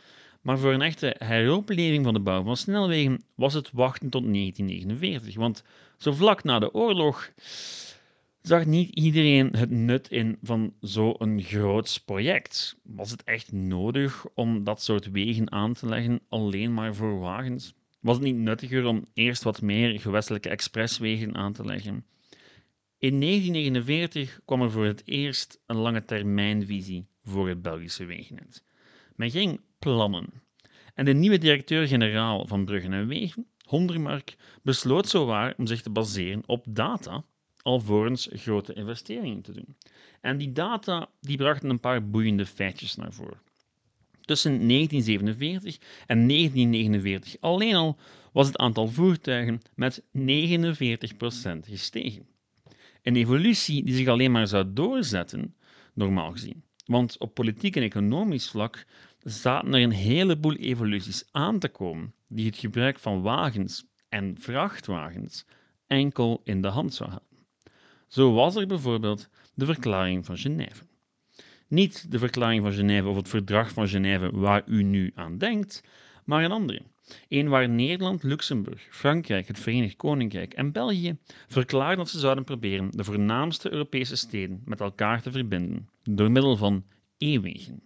maar 0.42 0.58
voor 0.58 0.74
een 0.74 0.82
echte 0.82 1.16
heropleving 1.18 2.04
van 2.04 2.14
de 2.14 2.20
bouw 2.20 2.44
van 2.44 2.58
snelwegen 2.58 3.24
was 3.36 3.54
het 3.54 3.72
wachten 3.72 4.10
tot 4.10 4.34
1949, 4.34 5.36
want 5.36 5.64
zo 5.98 6.12
vlak 6.12 6.44
na 6.44 6.60
de 6.60 6.74
oorlog 6.74 7.30
zag 8.42 8.66
niet 8.66 8.90
iedereen 8.90 9.56
het 9.56 9.70
nut 9.70 10.12
in 10.12 10.38
van 10.42 10.74
zo'n 10.80 11.42
groot 11.42 12.02
project. 12.06 12.80
Was 12.84 13.12
het 13.12 13.24
echt 13.24 13.52
nodig 13.52 14.26
om 14.34 14.64
dat 14.64 14.82
soort 14.82 15.12
wegen 15.12 15.52
aan 15.52 15.74
te 15.74 15.86
leggen 15.86 16.22
alleen 16.30 16.74
maar 16.74 16.96
voor 16.96 17.20
wagens? 17.20 17.74
Was 18.00 18.16
het 18.16 18.26
niet 18.26 18.36
nuttiger 18.36 18.86
om 18.86 19.06
eerst 19.14 19.44
wat 19.44 19.62
meer 19.62 20.00
gewestelijke 20.00 20.50
expresswegen 20.50 21.36
aan 21.36 21.54
te 21.54 21.66
leggen? 21.66 22.06
In 22.98 23.20
1949 23.20 24.40
kwam 24.46 24.62
er 24.62 24.72
voor 24.72 24.86
het 24.86 25.02
eerst 25.06 25.60
een 25.66 25.78
lange 25.78 26.06
termijnvisie 26.06 27.08
voor 27.24 27.48
het 27.48 27.62
Belgische 27.62 28.06
wegennet. 28.06 28.64
Men 29.16 29.32
ging 29.32 29.62
plannen. 29.80 30.28
En 30.94 31.06
de 31.06 31.14
nieuwe 31.14 31.38
directeur-generaal 31.38 32.48
van 32.48 32.66
Bruggen 32.66 32.94
en 32.94 33.08
Wegen, 33.08 33.48
Hondermark, 33.66 34.36
besloot 34.64 35.08
zowaar 35.08 35.54
om 35.58 35.68
zich 35.68 35.82
te 35.82 35.90
baseren 35.90 36.44
op 36.46 36.66
data 36.70 37.24
alvorens 37.70 38.30
grote 38.32 38.74
investeringen 38.74 39.42
te 39.42 39.52
doen. 39.52 39.76
En 40.22 40.38
die 40.38 40.52
data 40.52 41.10
die 41.22 41.38
brachten 41.38 41.70
een 41.70 41.80
paar 41.80 42.10
boeiende 42.10 42.46
feitjes 42.46 42.96
naar 42.96 43.14
voren. 43.14 43.42
Tussen 44.22 44.52
1947 44.68 45.78
en 46.06 46.28
1949 46.28 47.42
alleen 47.42 47.76
al 47.76 47.98
was 48.32 48.48
het 48.48 48.58
aantal 48.58 48.88
voertuigen 48.88 49.62
met 49.76 50.02
49% 50.02 50.12
gestegen. 51.62 52.28
Een 53.04 53.16
evolutie 53.16 53.84
die 53.84 53.96
zich 53.96 54.08
alleen 54.08 54.32
maar 54.32 54.48
zou 54.48 54.74
doorzetten, 54.74 55.56
normaal 55.94 56.32
gezien. 56.32 56.64
Want 56.86 57.18
op 57.20 57.34
politiek 57.34 57.76
en 57.76 57.84
economisch 57.84 58.50
vlak 58.50 58.86
zaten 59.24 59.74
er 59.74 59.82
een 59.82 59.92
heleboel 59.92 60.56
evoluties 60.56 61.24
aan 61.32 61.60
te 61.60 61.70
komen 61.70 62.14
die 62.28 62.46
het 62.46 62.58
gebruik 62.58 63.00
van 63.00 63.22
wagens 63.22 63.86
en 64.10 64.36
vrachtwagens 64.40 65.46
enkel 65.88 66.42
in 66.44 66.62
de 66.62 66.68
hand 66.68 66.94
zou 66.94 67.10
hebben. 67.10 67.29
Zo 68.10 68.34
was 68.34 68.56
er 68.56 68.68
bijvoorbeeld 68.68 69.30
de 69.54 69.66
Verklaring 69.66 70.26
van 70.26 70.38
Genève. 70.38 70.84
Niet 71.68 72.12
de 72.12 72.20
Verklaring 72.20 72.64
van 72.64 72.74
Genève 72.74 73.08
of 73.08 73.16
het 73.16 73.30
Verdrag 73.30 73.72
van 73.72 73.88
Genève 73.88 74.30
waar 74.32 74.64
u 74.66 74.84
nu 74.84 75.12
aan 75.16 75.38
denkt, 75.38 75.84
maar 76.26 76.44
een 76.44 76.52
andere. 76.52 76.82
Een 77.28 77.50
waar 77.50 77.70
Nederland, 77.70 78.24
Luxemburg, 78.24 78.88
Frankrijk, 78.90 79.48
het 79.48 79.60
Verenigd 79.60 79.96
Koninkrijk 79.96 80.54
en 80.54 80.72
België 80.72 81.18
verklaarden 81.48 81.98
dat 81.98 82.10
ze 82.10 82.20
zouden 82.20 82.44
proberen 82.44 82.92
de 82.92 83.04
voornaamste 83.04 83.72
Europese 83.72 84.16
steden 84.16 84.62
met 84.66 84.80
elkaar 84.80 85.22
te 85.22 85.32
verbinden 85.32 85.90
door 86.04 86.32
middel 86.32 86.58
van 86.58 86.86
e-wegen. 87.18 87.82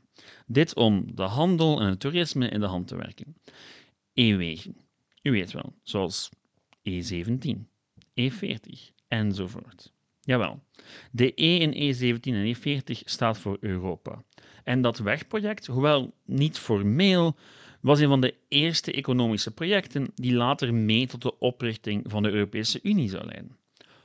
Dit 0.48 0.76
om 0.76 1.16
de 1.16 1.24
handel 1.24 1.80
en 1.80 1.88
het 1.88 2.00
toerisme 2.00 2.50
in 2.50 2.60
de 2.60 2.66
hand 2.66 2.88
te 2.88 2.96
werken. 2.96 3.36
E-wegen, 4.14 4.78
u 5.22 5.32
weet 5.32 5.52
wel, 5.52 5.74
zoals 5.84 6.30
E17, 6.90 7.58
E40 8.22 8.94
enzovoort. 9.08 9.94
Jawel, 10.26 10.64
de 11.12 11.32
E 11.36 11.58
in 11.58 11.74
E17 11.74 12.20
en 12.22 12.56
E40 12.56 13.04
staat 13.06 13.40
voor 13.40 13.58
Europa. 13.60 14.24
En 14.64 14.82
dat 14.82 14.98
wegproject, 14.98 15.66
hoewel 15.66 16.14
niet 16.26 16.58
formeel, 16.60 17.36
was 17.82 18.00
een 18.00 18.08
van 18.08 18.22
de 18.22 18.36
eerste 18.48 18.92
economische 18.92 19.52
projecten 19.52 20.12
die 20.16 20.34
later 20.34 20.74
mee 20.74 21.08
tot 21.08 21.22
de 21.22 21.40
oprichting 21.40 22.04
van 22.08 22.24
de 22.24 22.32
Europese 22.32 22.80
Unie 22.84 23.10
zou 23.10 23.26
leiden. 23.26 23.58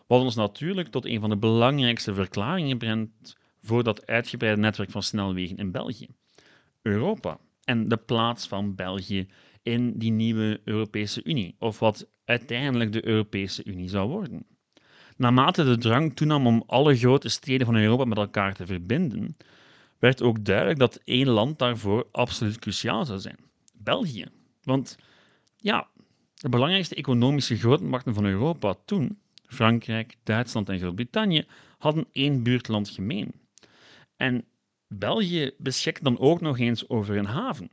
Wat 0.06 0.22
ons 0.22 0.34
natuurlijk 0.34 0.88
tot 0.88 1.04
een 1.04 1.20
van 1.20 1.30
de 1.30 1.36
belangrijkste 1.36 2.14
verklaringen 2.14 2.78
brengt 2.78 3.36
voor 3.62 3.84
dat 3.84 4.06
uitgebreide 4.06 4.60
netwerk 4.60 4.90
van 4.90 5.02
snelwegen 5.02 5.56
in 5.56 5.70
België. 5.70 6.08
Europa 6.82 7.38
en 7.64 7.88
de 7.88 7.96
plaats 7.96 8.48
van 8.48 8.74
België 8.74 9.26
in 9.62 9.98
die 9.98 10.12
nieuwe 10.12 10.60
Europese 10.64 11.24
Unie, 11.24 11.56
of 11.58 11.78
wat 11.78 12.08
uiteindelijk 12.24 12.92
de 12.92 13.06
Europese 13.06 13.64
Unie 13.64 13.88
zou 13.88 14.08
worden. 14.08 14.46
Naarmate 15.18 15.64
de 15.64 15.78
drang 15.78 16.16
toenam 16.16 16.46
om 16.46 16.62
alle 16.66 16.96
grote 16.96 17.28
steden 17.28 17.66
van 17.66 17.76
Europa 17.76 18.04
met 18.04 18.18
elkaar 18.18 18.54
te 18.54 18.66
verbinden, 18.66 19.36
werd 19.98 20.22
ook 20.22 20.44
duidelijk 20.44 20.78
dat 20.78 21.00
één 21.04 21.28
land 21.28 21.58
daarvoor 21.58 22.06
absoluut 22.12 22.58
cruciaal 22.58 23.04
zou 23.04 23.18
zijn: 23.18 23.38
België. 23.74 24.26
Want 24.62 24.98
ja, 25.56 25.88
de 26.34 26.48
belangrijkste 26.48 26.94
economische 26.94 27.56
grootmachten 27.56 28.14
van 28.14 28.24
Europa 28.24 28.74
toen, 28.84 29.18
Frankrijk, 29.46 30.16
Duitsland 30.22 30.68
en 30.68 30.78
Groot-Brittannië, 30.78 31.46
hadden 31.78 32.06
één 32.12 32.42
buurtland 32.42 32.88
gemeen. 32.88 33.32
En 34.16 34.44
België 34.86 35.50
beschikt 35.58 36.04
dan 36.04 36.18
ook 36.18 36.40
nog 36.40 36.58
eens 36.58 36.88
over 36.88 37.16
een 37.16 37.26
haven, 37.26 37.68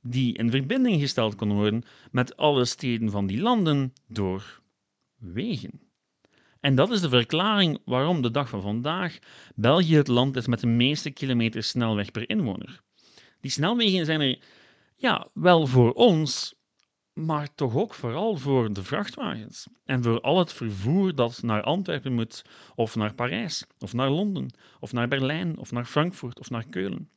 die 0.00 0.36
in 0.36 0.50
verbinding 0.50 1.00
gesteld 1.00 1.34
kon 1.34 1.52
worden 1.52 1.82
met 2.10 2.36
alle 2.36 2.64
steden 2.64 3.10
van 3.10 3.26
die 3.26 3.40
landen 3.40 3.92
door 4.08 4.60
wegen. 5.18 5.91
En 6.62 6.74
dat 6.74 6.90
is 6.90 7.00
de 7.00 7.08
verklaring 7.08 7.78
waarom 7.84 8.22
de 8.22 8.30
dag 8.30 8.48
van 8.48 8.62
vandaag 8.62 9.18
België 9.54 9.96
het 9.96 10.08
land 10.08 10.36
is 10.36 10.46
met 10.46 10.60
de 10.60 10.66
meeste 10.66 11.10
kilometers 11.10 11.68
snelweg 11.68 12.10
per 12.10 12.28
inwoner. 12.28 12.80
Die 13.40 13.50
snelwegen 13.50 14.04
zijn 14.04 14.20
er 14.20 14.38
ja, 14.96 15.28
wel 15.32 15.66
voor 15.66 15.92
ons, 15.92 16.54
maar 17.12 17.54
toch 17.54 17.76
ook 17.76 17.94
vooral 17.94 18.36
voor 18.36 18.72
de 18.72 18.82
vrachtwagens 18.82 19.66
en 19.84 20.02
voor 20.02 20.20
al 20.20 20.38
het 20.38 20.52
vervoer 20.52 21.14
dat 21.14 21.42
naar 21.42 21.62
Antwerpen 21.62 22.12
moet, 22.12 22.42
of 22.74 22.96
naar 22.96 23.14
Parijs, 23.14 23.66
of 23.78 23.92
naar 23.92 24.10
Londen, 24.10 24.54
of 24.80 24.92
naar 24.92 25.08
Berlijn, 25.08 25.58
of 25.58 25.72
naar 25.72 25.84
Frankfurt, 25.84 26.38
of 26.38 26.50
naar 26.50 26.66
Keulen. 26.70 27.10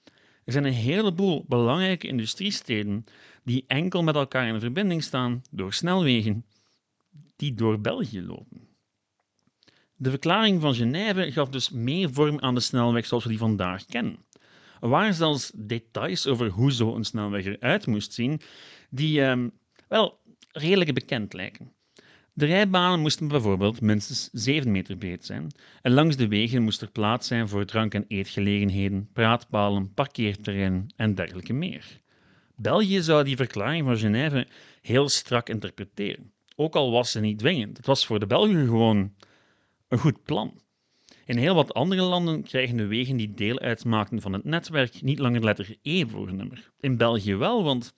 Er 0.43 0.51
zijn 0.51 0.65
een 0.65 0.73
heleboel 0.73 1.45
belangrijke 1.47 2.07
industriesteden 2.07 3.05
die 3.43 3.63
enkel 3.67 4.03
met 4.03 4.15
elkaar 4.15 4.47
in 4.47 4.59
verbinding 4.59 5.03
staan 5.03 5.41
door 5.51 5.73
snelwegen 5.73 6.45
die 7.35 7.53
door 7.53 7.79
België 7.79 8.21
lopen. 8.21 8.74
De 9.97 10.09
verklaring 10.09 10.61
van 10.61 10.75
Genève 10.75 11.31
gaf 11.31 11.49
dus 11.49 11.69
meer 11.69 12.13
vorm 12.13 12.39
aan 12.39 12.55
de 12.55 12.61
snelweg 12.61 13.05
zoals 13.05 13.23
we 13.23 13.29
die 13.29 13.37
vandaag 13.37 13.85
kennen. 13.85 14.17
Er 14.81 14.89
waren 14.89 15.13
zelfs 15.13 15.51
details 15.55 16.27
over 16.27 16.47
hoe 16.47 16.71
zo'n 16.71 17.03
snelweg 17.03 17.45
eruit 17.45 17.87
moest 17.87 18.13
zien, 18.13 18.41
die 18.89 19.21
ehm, 19.21 19.49
wel 19.87 20.19
redelijk 20.51 20.93
bekend 20.93 21.33
lijken. 21.33 21.71
De 22.33 22.45
rijbanen 22.45 22.99
moesten 22.99 23.27
bijvoorbeeld 23.27 23.81
minstens 23.81 24.29
7 24.31 24.71
meter 24.71 24.97
breed 24.97 25.25
zijn 25.25 25.51
en 25.81 25.91
langs 25.91 26.15
de 26.15 26.27
wegen 26.27 26.63
moest 26.63 26.81
er 26.81 26.91
plaats 26.91 27.27
zijn 27.27 27.49
voor 27.49 27.65
drank- 27.65 27.93
en 27.93 28.05
eetgelegenheden, 28.07 29.09
praatpalen, 29.13 29.93
parkeerterreinen 29.93 30.87
en 30.95 31.15
dergelijke 31.15 31.53
meer. 31.53 32.01
België 32.55 33.01
zou 33.01 33.23
die 33.23 33.35
verklaring 33.35 33.85
van 33.85 33.97
Genève 33.97 34.47
heel 34.81 35.09
strak 35.09 35.49
interpreteren, 35.49 36.31
ook 36.55 36.75
al 36.75 36.91
was 36.91 37.11
ze 37.11 37.19
niet 37.19 37.39
dwingend. 37.39 37.77
Het 37.77 37.85
was 37.85 38.05
voor 38.05 38.19
de 38.19 38.27
Belgen 38.27 38.65
gewoon 38.65 39.13
een 39.87 39.97
goed 39.97 40.23
plan. 40.23 40.61
In 41.25 41.37
heel 41.37 41.55
wat 41.55 41.73
andere 41.73 42.01
landen 42.01 42.43
krijgen 42.43 42.77
de 42.77 42.85
wegen 42.85 43.17
die 43.17 43.33
deel 43.33 43.59
uitmaken 43.59 44.21
van 44.21 44.33
het 44.33 44.43
netwerk 44.43 45.01
niet 45.01 45.19
langer 45.19 45.43
letter 45.43 45.77
E 45.81 46.05
voor 46.05 46.27
een 46.27 46.35
nummer. 46.35 46.71
In 46.79 46.97
België 46.97 47.35
wel, 47.35 47.63
want 47.63 47.93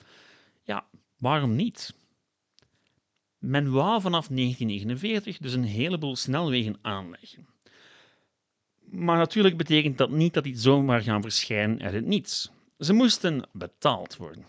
ja, 0.63 0.87
waarom 1.17 1.55
niet? 1.55 1.95
Men 3.37 3.71
wou 3.71 4.01
vanaf 4.01 4.27
1949 4.27 5.37
dus 5.37 5.53
een 5.53 5.63
heleboel 5.63 6.15
snelwegen 6.15 6.77
aanleggen. 6.81 7.47
Maar 8.89 9.17
natuurlijk 9.17 9.57
betekent 9.57 9.97
dat 9.97 10.09
niet 10.09 10.33
dat 10.33 10.43
die 10.43 10.57
zomaar 10.57 11.01
gaan 11.01 11.21
verschijnen 11.21 11.81
uit 11.81 11.93
het 11.93 12.05
niets. 12.05 12.51
Ze 12.77 12.93
moesten 12.93 13.49
betaald 13.51 14.17
worden. 14.17 14.45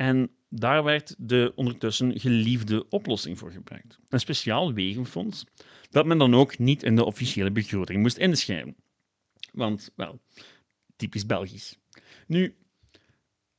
En 0.00 0.30
daar 0.48 0.84
werd 0.84 1.14
de 1.18 1.52
ondertussen 1.54 2.20
geliefde 2.20 2.88
oplossing 2.88 3.38
voor 3.38 3.50
gebruikt. 3.50 3.98
Een 4.08 4.20
speciaal 4.20 4.72
wegenfonds 4.72 5.44
dat 5.90 6.06
men 6.06 6.18
dan 6.18 6.34
ook 6.34 6.58
niet 6.58 6.82
in 6.82 6.96
de 6.96 7.04
officiële 7.04 7.50
begroting 7.50 8.02
moest 8.02 8.16
inschrijven. 8.16 8.76
Want, 9.52 9.90
wel, 9.96 10.20
typisch 10.96 11.26
Belgisch. 11.26 11.78
Nu, 12.26 12.54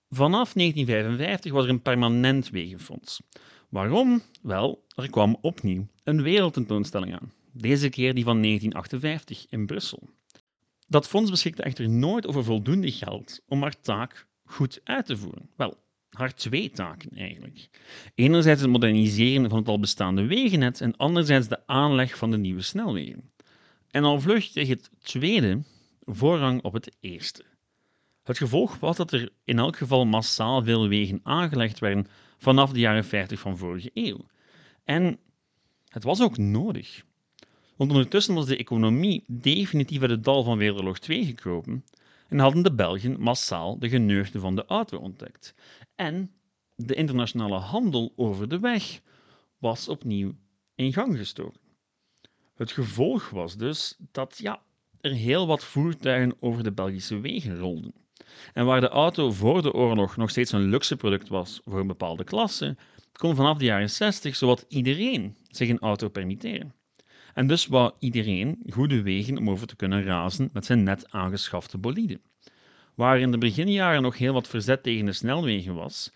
vanaf 0.10 0.53
1955 0.53 1.51
was 1.51 1.63
er 1.63 1.69
een 1.69 1.81
permanent 1.81 2.50
wegenfonds. 2.50 3.21
Waarom? 3.69 4.21
Wel, 4.41 4.86
er 4.95 5.10
kwam 5.10 5.38
opnieuw 5.41 5.88
een 6.03 6.21
wereldtentoonstelling 6.21 7.13
aan. 7.13 7.31
Deze 7.51 7.89
keer 7.89 8.13
die 8.13 8.24
van 8.24 8.41
1958 8.41 9.45
in 9.50 9.65
Brussel. 9.65 10.10
Dat 10.88 11.07
fonds 11.07 11.31
beschikte 11.31 11.63
echter 11.63 11.89
nooit 11.89 12.27
over 12.27 12.43
voldoende 12.43 12.91
geld 12.91 13.41
om 13.48 13.62
haar 13.62 13.81
taak 13.81 14.27
goed 14.43 14.81
uit 14.83 15.05
te 15.05 15.17
voeren. 15.17 15.50
Wel, 15.55 15.77
haar 16.12 16.34
twee 16.34 16.70
taken 16.70 17.10
eigenlijk. 17.18 17.70
Enerzijds 18.15 18.62
het 18.62 18.70
moderniseren 18.70 19.50
van 19.50 19.60
het 19.60 19.68
al 19.68 19.80
bestaande 19.80 20.25
wegennet 20.25 20.82
en 20.82 20.98
anderzijds 20.98 21.48
de 21.48 21.68
aanleg 21.68 22.18
van 22.18 22.32
de 22.32 22.38
nieuwe 22.38 22.62
snelwegen. 22.62 23.32
En 23.91 24.03
al 24.03 24.20
vlug 24.20 24.51
kreeg 24.51 24.68
het 24.68 24.89
tweede 25.01 25.63
voorrang 26.06 26.63
op 26.63 26.74
het 26.74 26.96
eerste. 27.00 27.44
Het 28.24 28.38
gevolg 28.38 28.80
was 28.80 28.98
dat 28.98 29.12
er 29.12 29.30
in 29.44 29.60
elk 29.60 29.77
geval 29.77 30.06
massaal 30.06 30.63
veel 30.63 30.88
wegen 30.88 31.20
aangelegd 31.24 31.80
werden 31.80 32.08
vanaf 32.38 32.72
de 32.72 32.80
jaren 32.80 33.06
50 33.06 33.39
van 33.39 33.58
vorige 33.58 33.91
eeuw. 33.94 34.25
En 34.84 35.20
het 35.88 36.03
was 36.03 36.22
ook 36.22 36.38
nodig. 36.38 37.03
Want 37.75 37.91
ondertussen 37.91 38.36
was 38.36 38.46
de 38.46 38.58
economie 38.58 39.24
definitief 39.27 40.01
uit 40.01 40.10
het 40.10 40.24
dal 40.24 40.44
van 40.44 40.58
Wereldoorlog 40.58 41.00
2 41.00 41.25
gekropen 41.25 41.84
en 42.31 42.39
hadden 42.39 42.63
de 42.63 42.73
Belgen 42.73 43.19
massaal 43.19 43.79
de 43.79 43.89
geneugde 43.89 44.39
van 44.39 44.55
de 44.55 44.65
auto 44.65 44.97
ontdekt. 44.97 45.55
En 45.95 46.31
de 46.75 46.95
internationale 46.95 47.55
handel 47.55 48.13
over 48.15 48.50
de 48.50 48.59
weg 48.59 49.01
was 49.57 49.88
opnieuw 49.88 50.33
in 50.75 50.93
gang 50.93 51.17
gestoken. 51.17 51.59
Het 52.55 52.71
gevolg 52.71 53.29
was 53.29 53.57
dus 53.57 53.97
dat 54.11 54.38
ja, 54.38 54.61
er 55.01 55.11
heel 55.11 55.47
wat 55.47 55.63
voertuigen 55.63 56.35
over 56.39 56.63
de 56.63 56.71
Belgische 56.71 57.19
wegen 57.19 57.57
rolden. 57.57 57.93
En 58.53 58.65
waar 58.65 58.81
de 58.81 58.89
auto 58.89 59.31
voor 59.31 59.61
de 59.61 59.73
oorlog 59.73 60.17
nog 60.17 60.29
steeds 60.29 60.51
een 60.51 60.69
luxe 60.69 60.95
product 60.95 61.27
was 61.27 61.61
voor 61.65 61.79
een 61.79 61.88
bepaalde 61.88 62.23
klasse, 62.23 62.77
kon 63.11 63.35
vanaf 63.35 63.57
de 63.57 63.65
jaren 63.65 63.89
60 63.89 64.35
zowat 64.35 64.65
iedereen 64.67 65.38
zich 65.47 65.69
een 65.69 65.79
auto 65.79 66.09
permitteren. 66.09 66.73
En 67.33 67.47
dus 67.47 67.67
wou 67.67 67.91
iedereen 68.00 68.63
goede 68.69 69.01
wegen 69.01 69.38
om 69.38 69.50
over 69.50 69.67
te 69.67 69.75
kunnen 69.75 70.03
razen 70.03 70.50
met 70.53 70.65
zijn 70.65 70.83
net 70.83 71.11
aangeschafte 71.11 71.77
bolide. 71.77 72.19
Waar 72.95 73.19
in 73.19 73.31
de 73.31 73.38
beginjaren 73.38 74.01
nog 74.01 74.17
heel 74.17 74.33
wat 74.33 74.47
verzet 74.47 74.83
tegen 74.83 75.05
de 75.05 75.13
snelwegen 75.13 75.75
was, 75.75 76.11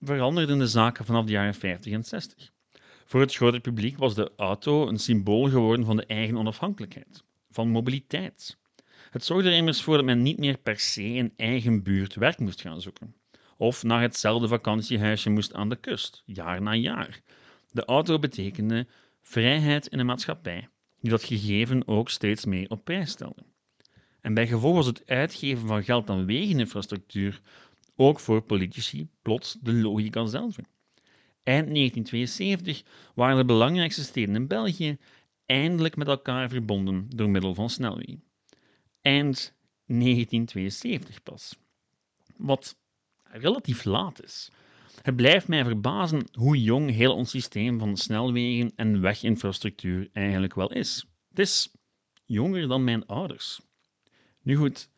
veranderden 0.00 0.58
de 0.58 0.66
zaken 0.66 1.04
vanaf 1.04 1.24
de 1.24 1.32
jaren 1.32 1.54
50 1.54 1.92
en 1.92 2.04
60. 2.04 2.52
Voor 3.04 3.20
het 3.20 3.34
grote 3.34 3.60
publiek 3.60 3.98
was 3.98 4.14
de 4.14 4.32
auto 4.36 4.88
een 4.88 4.98
symbool 4.98 5.48
geworden 5.48 5.86
van 5.86 5.96
de 5.96 6.06
eigen 6.06 6.36
onafhankelijkheid, 6.36 7.24
van 7.50 7.68
mobiliteit. 7.68 8.56
Het 9.10 9.24
zorgde 9.24 9.48
er 9.48 9.56
immers 9.56 9.82
voor 9.82 9.96
dat 9.96 10.04
men 10.04 10.22
niet 10.22 10.38
meer 10.38 10.58
per 10.58 10.78
se 10.78 11.02
in 11.02 11.32
eigen 11.36 11.82
buurt 11.82 12.14
werk 12.14 12.38
moest 12.38 12.60
gaan 12.60 12.80
zoeken. 12.80 13.14
Of 13.56 13.82
naar 13.82 14.00
hetzelfde 14.00 14.48
vakantiehuisje 14.48 15.30
moest 15.30 15.54
aan 15.54 15.68
de 15.68 15.76
kust, 15.76 16.22
jaar 16.26 16.62
na 16.62 16.74
jaar. 16.74 17.20
De 17.70 17.84
auto 17.84 18.18
betekende 18.18 18.86
vrijheid 19.24 19.86
in 19.86 19.98
een 19.98 20.06
maatschappij, 20.06 20.68
die 21.00 21.10
dat 21.10 21.24
gegeven 21.24 21.88
ook 21.88 22.10
steeds 22.10 22.44
meer 22.44 22.70
op 22.70 22.84
prijs 22.84 23.10
stelde. 23.10 23.42
En 24.20 24.34
bij 24.34 24.46
gevolg 24.46 24.74
was 24.74 24.86
het 24.86 25.06
uitgeven 25.06 25.66
van 25.66 25.84
geld 25.84 26.10
aan 26.10 26.26
wegeninfrastructuur 26.26 27.40
ook 27.96 28.20
voor 28.20 28.42
politici 28.42 29.08
plots 29.22 29.56
de 29.60 29.72
logica 29.72 30.26
zelf. 30.26 30.56
Eind 31.42 31.74
1972 31.74 32.82
waren 33.14 33.36
de 33.36 33.44
belangrijkste 33.44 34.02
steden 34.02 34.34
in 34.34 34.46
België 34.46 34.98
eindelijk 35.46 35.96
met 35.96 36.08
elkaar 36.08 36.48
verbonden 36.48 37.06
door 37.08 37.30
middel 37.30 37.54
van 37.54 37.70
snelwegen. 37.70 38.24
Eind 39.00 39.54
1972 39.86 41.22
pas. 41.22 41.56
Wat 42.36 42.76
relatief 43.22 43.84
laat 43.84 44.22
is. 44.22 44.50
Het 45.02 45.16
blijft 45.16 45.48
mij 45.48 45.64
verbazen 45.64 46.26
hoe 46.32 46.62
jong 46.62 46.90
heel 46.90 47.14
ons 47.14 47.30
systeem 47.30 47.78
van 47.78 47.96
snelwegen 47.96 48.72
en 48.76 49.00
weginfrastructuur 49.00 50.08
eigenlijk 50.12 50.54
wel 50.54 50.72
is. 50.72 51.06
Het 51.28 51.38
is 51.38 51.72
jonger 52.24 52.68
dan 52.68 52.84
mijn 52.84 53.06
ouders. 53.06 53.60
Nu 54.42 54.56
goed, 54.56 54.88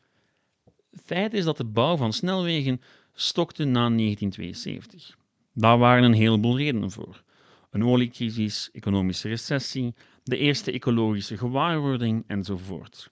feit 0.90 1.34
is 1.34 1.44
dat 1.44 1.56
de 1.56 1.64
bouw 1.64 1.96
van 1.96 2.12
snelwegen 2.12 2.80
stokte 3.12 3.64
na 3.64 3.88
1972. 3.88 5.16
Daar 5.52 5.78
waren 5.78 6.04
een 6.04 6.12
heleboel 6.12 6.56
redenen 6.56 6.90
voor. 6.90 7.24
Een 7.70 7.84
oliecrisis, 7.84 8.70
economische 8.72 9.28
recessie, 9.28 9.94
de 10.22 10.36
eerste 10.36 10.72
ecologische 10.72 11.36
gewaarwording 11.36 12.24
enzovoort. 12.26 13.10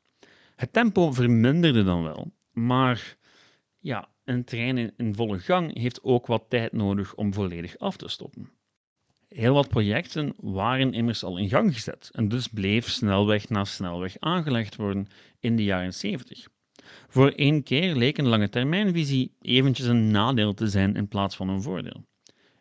Het 0.57 0.73
tempo 0.73 1.13
verminderde 1.13 1.85
dan 1.85 2.03
wel, 2.03 2.33
maar 2.53 3.17
ja, 3.79 4.09
een 4.25 4.45
trein 4.45 4.97
in 4.97 5.15
volle 5.15 5.39
gang 5.39 5.79
heeft 5.79 6.03
ook 6.03 6.27
wat 6.27 6.45
tijd 6.49 6.73
nodig 6.73 7.15
om 7.15 7.35
volledig 7.35 7.79
af 7.79 7.97
te 7.97 8.09
stoppen. 8.09 8.51
Heel 9.29 9.55
wat 9.55 9.69
projecten 9.69 10.35
waren 10.37 10.93
immers 10.93 11.25
al 11.25 11.39
in 11.39 11.49
gang 11.49 11.75
gezet 11.75 12.11
en 12.13 12.29
dus 12.29 12.49
bleef 12.49 12.89
snelweg 12.89 13.49
na 13.49 13.65
snelweg 13.65 14.17
aangelegd 14.19 14.77
worden 14.77 15.07
in 15.41 15.57
de 15.57 15.65
jaren 15.65 15.95
70. 15.95 16.47
Voor 17.09 17.31
één 17.31 17.63
keer 17.63 17.95
leek 17.95 18.19
een 18.19 18.29
lange 18.29 18.49
termijnvisie 18.49 19.33
eventjes 19.41 19.87
een 19.87 20.11
nadeel 20.11 20.55
te 20.55 20.69
zijn 20.69 20.97
in 20.97 21.09
plaats 21.09 21.37
van 21.37 21.49
een 21.49 21.63
voordeel. 21.63 22.05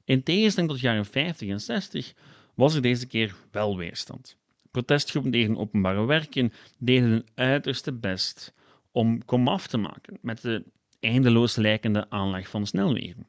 In 0.06 0.23
tegenstelling 0.23 0.71
tot 0.71 0.82
jaren 0.82 1.06
50 1.06 1.49
en 1.49 1.62
60 1.62 2.13
was 2.56 2.76
er 2.76 2.82
deze 2.82 3.08
keer 3.08 3.36
wel 3.52 3.78
weerstand. 3.78 4.38
Protestgroepen 4.71 5.32
tegen 5.32 5.58
openbare 5.58 6.06
werken 6.06 6.54
deden 6.78 7.10
hun 7.10 7.26
uiterste 7.36 7.93
best 7.93 8.54
om 8.91 9.26
komaf 9.26 9.67
te 9.67 9.78
maken 9.78 10.17
met 10.21 10.41
de 10.41 10.63
eindeloos 11.04 11.56
lijkende 11.56 12.10
aanleg 12.10 12.50
van 12.50 12.66
snelwegen. 12.66 13.28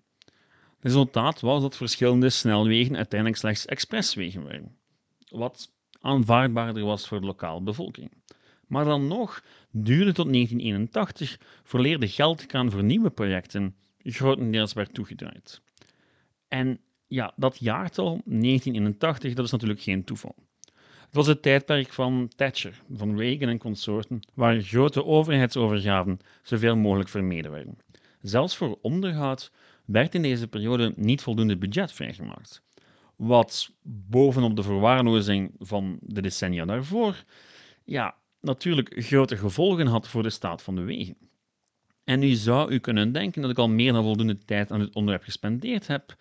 Resultaat 0.81 1.41
was 1.41 1.63
dat 1.63 1.77
verschillende 1.77 2.31
snelwegen 2.31 2.97
uiteindelijk 2.97 3.41
slechts 3.41 3.67
expresswegen 3.67 4.45
werden, 4.45 4.77
wat 5.29 5.73
aanvaardbaarder 6.01 6.85
was 6.85 7.09
voor 7.09 7.21
de 7.21 7.27
lokale 7.27 7.63
bevolking. 7.63 8.11
Maar 8.67 8.85
dan 8.85 9.07
nog 9.07 9.45
duurde 9.71 10.13
tot 10.13 10.33
1981 10.33 11.39
vooraleer 11.63 11.99
de 12.01 12.09
geldkraan 12.09 12.71
voor 12.71 12.85
nieuwe 12.85 13.11
projecten 13.11 13.77
grotendeels 13.99 14.73
werd 14.73 14.95
toegedraaid. 14.95 15.63
En 16.49 16.81
ja, 17.07 17.33
dat 17.37 17.59
jaartal, 17.59 18.21
1981, 18.25 19.35
dat 19.35 19.45
is 19.45 19.51
natuurlijk 19.51 19.81
geen 19.81 20.05
toeval. 20.05 20.35
Het 21.14 21.24
was 21.27 21.35
het 21.35 21.42
tijdperk 21.42 21.92
van 21.92 22.31
Thatcher, 22.37 22.83
van 22.94 23.18
Reagan 23.18 23.48
en 23.48 23.59
consorten, 23.59 24.20
waar 24.35 24.61
grote 24.61 25.05
overheidsovergaven 25.05 26.18
zoveel 26.42 26.77
mogelijk 26.77 27.09
vermeden 27.09 27.50
werden. 27.50 27.79
Zelfs 28.22 28.57
voor 28.57 28.79
onderhoud 28.83 29.53
werd 29.85 30.14
in 30.14 30.22
deze 30.22 30.48
periode 30.48 30.92
niet 30.96 31.22
voldoende 31.22 31.57
budget 31.57 31.92
vrijgemaakt. 31.92 32.62
Wat 33.16 33.70
bovenop 33.83 34.57
de 34.57 34.62
verwaarlozing 34.62 35.55
van 35.59 35.98
de 36.00 36.22
decennia 36.22 36.64
daarvoor, 36.64 37.24
ja, 37.85 38.14
natuurlijk 38.40 38.92
grote 38.96 39.37
gevolgen 39.37 39.87
had 39.87 40.09
voor 40.09 40.22
de 40.22 40.31
staat 40.31 40.62
van 40.62 40.74
de 40.74 40.83
wegen. 40.83 41.16
En 42.05 42.18
nu 42.18 42.33
zou 42.33 42.72
u 42.72 42.79
kunnen 42.79 43.12
denken 43.12 43.42
dat 43.42 43.50
ik 43.50 43.59
al 43.59 43.68
meer 43.68 43.92
dan 43.92 44.03
voldoende 44.03 44.38
tijd 44.38 44.70
aan 44.70 44.81
dit 44.81 44.94
onderwerp 44.94 45.24
gespendeerd 45.24 45.87
heb, 45.87 46.16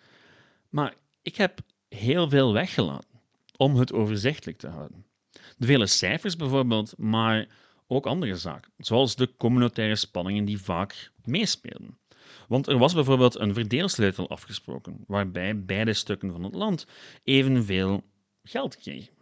maar 0.68 0.94
ik 1.22 1.36
heb 1.36 1.58
heel 1.88 2.28
veel 2.28 2.52
weggelaten 2.52 3.13
om 3.56 3.76
het 3.76 3.92
overzichtelijk 3.92 4.58
te 4.58 4.68
houden. 4.68 5.06
De 5.56 5.66
vele 5.66 5.86
cijfers 5.86 6.36
bijvoorbeeld, 6.36 6.98
maar 6.98 7.48
ook 7.86 8.06
andere 8.06 8.36
zaken, 8.36 8.72
zoals 8.78 9.16
de 9.16 9.36
communautaire 9.36 9.96
spanningen 9.96 10.44
die 10.44 10.60
vaak 10.60 11.10
meespeelden. 11.24 11.98
Want 12.48 12.66
er 12.66 12.78
was 12.78 12.94
bijvoorbeeld 12.94 13.38
een 13.38 13.54
verdeelsleutel 13.54 14.28
afgesproken, 14.28 15.04
waarbij 15.06 15.64
beide 15.64 15.92
stukken 15.92 16.32
van 16.32 16.42
het 16.42 16.54
land 16.54 16.86
evenveel 17.24 18.04
geld 18.42 18.76
kregen. 18.76 19.12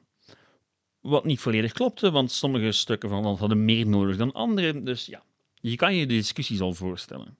Wat 1.00 1.24
niet 1.24 1.40
volledig 1.40 1.72
klopte, 1.72 2.10
want 2.10 2.30
sommige 2.30 2.72
stukken 2.72 3.08
van 3.08 3.18
het 3.18 3.26
land 3.26 3.38
hadden 3.38 3.64
meer 3.64 3.86
nodig 3.86 4.16
dan 4.16 4.32
andere, 4.32 4.82
dus 4.82 5.06
ja, 5.06 5.22
je 5.54 5.76
kan 5.76 5.94
je 5.94 6.06
de 6.06 6.14
discussies 6.14 6.60
al 6.60 6.74
voorstellen. 6.74 7.36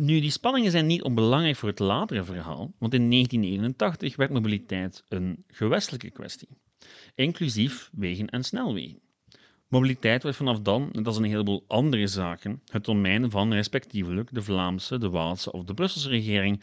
Nu, 0.00 0.20
die 0.20 0.30
spanningen 0.30 0.70
zijn 0.70 0.86
niet 0.86 1.02
onbelangrijk 1.02 1.56
voor 1.56 1.68
het 1.68 1.78
latere 1.78 2.24
verhaal, 2.24 2.72
want 2.78 2.94
in 2.94 3.10
1981 3.10 4.16
werd 4.16 4.30
mobiliteit 4.30 5.04
een 5.08 5.44
gewestelijke 5.48 6.10
kwestie, 6.10 6.48
inclusief 7.14 7.90
wegen 7.92 8.26
en 8.26 8.44
snelwegen. 8.44 9.00
Mobiliteit 9.68 10.22
werd 10.22 10.36
vanaf 10.36 10.60
dan, 10.60 10.88
net 10.92 11.06
als 11.06 11.16
een 11.16 11.24
heleboel 11.24 11.64
andere 11.66 12.06
zaken, 12.06 12.62
het 12.66 12.84
domein 12.84 13.30
van 13.30 13.52
respectievelijk 13.52 14.34
de 14.34 14.42
Vlaamse, 14.42 14.98
de 14.98 15.10
Waalse 15.10 15.52
of 15.52 15.64
de 15.64 15.74
Brusselse 15.74 16.08
regering 16.08 16.62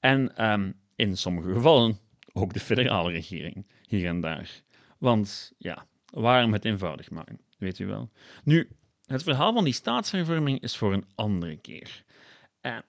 en 0.00 0.36
ehm, 0.36 0.72
in 0.96 1.16
sommige 1.16 1.52
gevallen 1.52 1.98
ook 2.32 2.52
de 2.52 2.60
federale 2.60 3.10
regering, 3.10 3.66
hier 3.86 4.06
en 4.06 4.20
daar. 4.20 4.62
Want 4.98 5.52
ja, 5.58 5.86
waarom 6.10 6.52
het 6.52 6.64
eenvoudig 6.64 7.10
maken, 7.10 7.40
weet 7.58 7.78
u 7.78 7.86
wel. 7.86 8.10
Nu, 8.44 8.68
het 9.06 9.22
verhaal 9.22 9.52
van 9.52 9.64
die 9.64 9.72
staatshervorming 9.72 10.60
is 10.60 10.76
voor 10.76 10.92
een 10.92 11.06
andere 11.14 11.56
keer. 11.56 12.04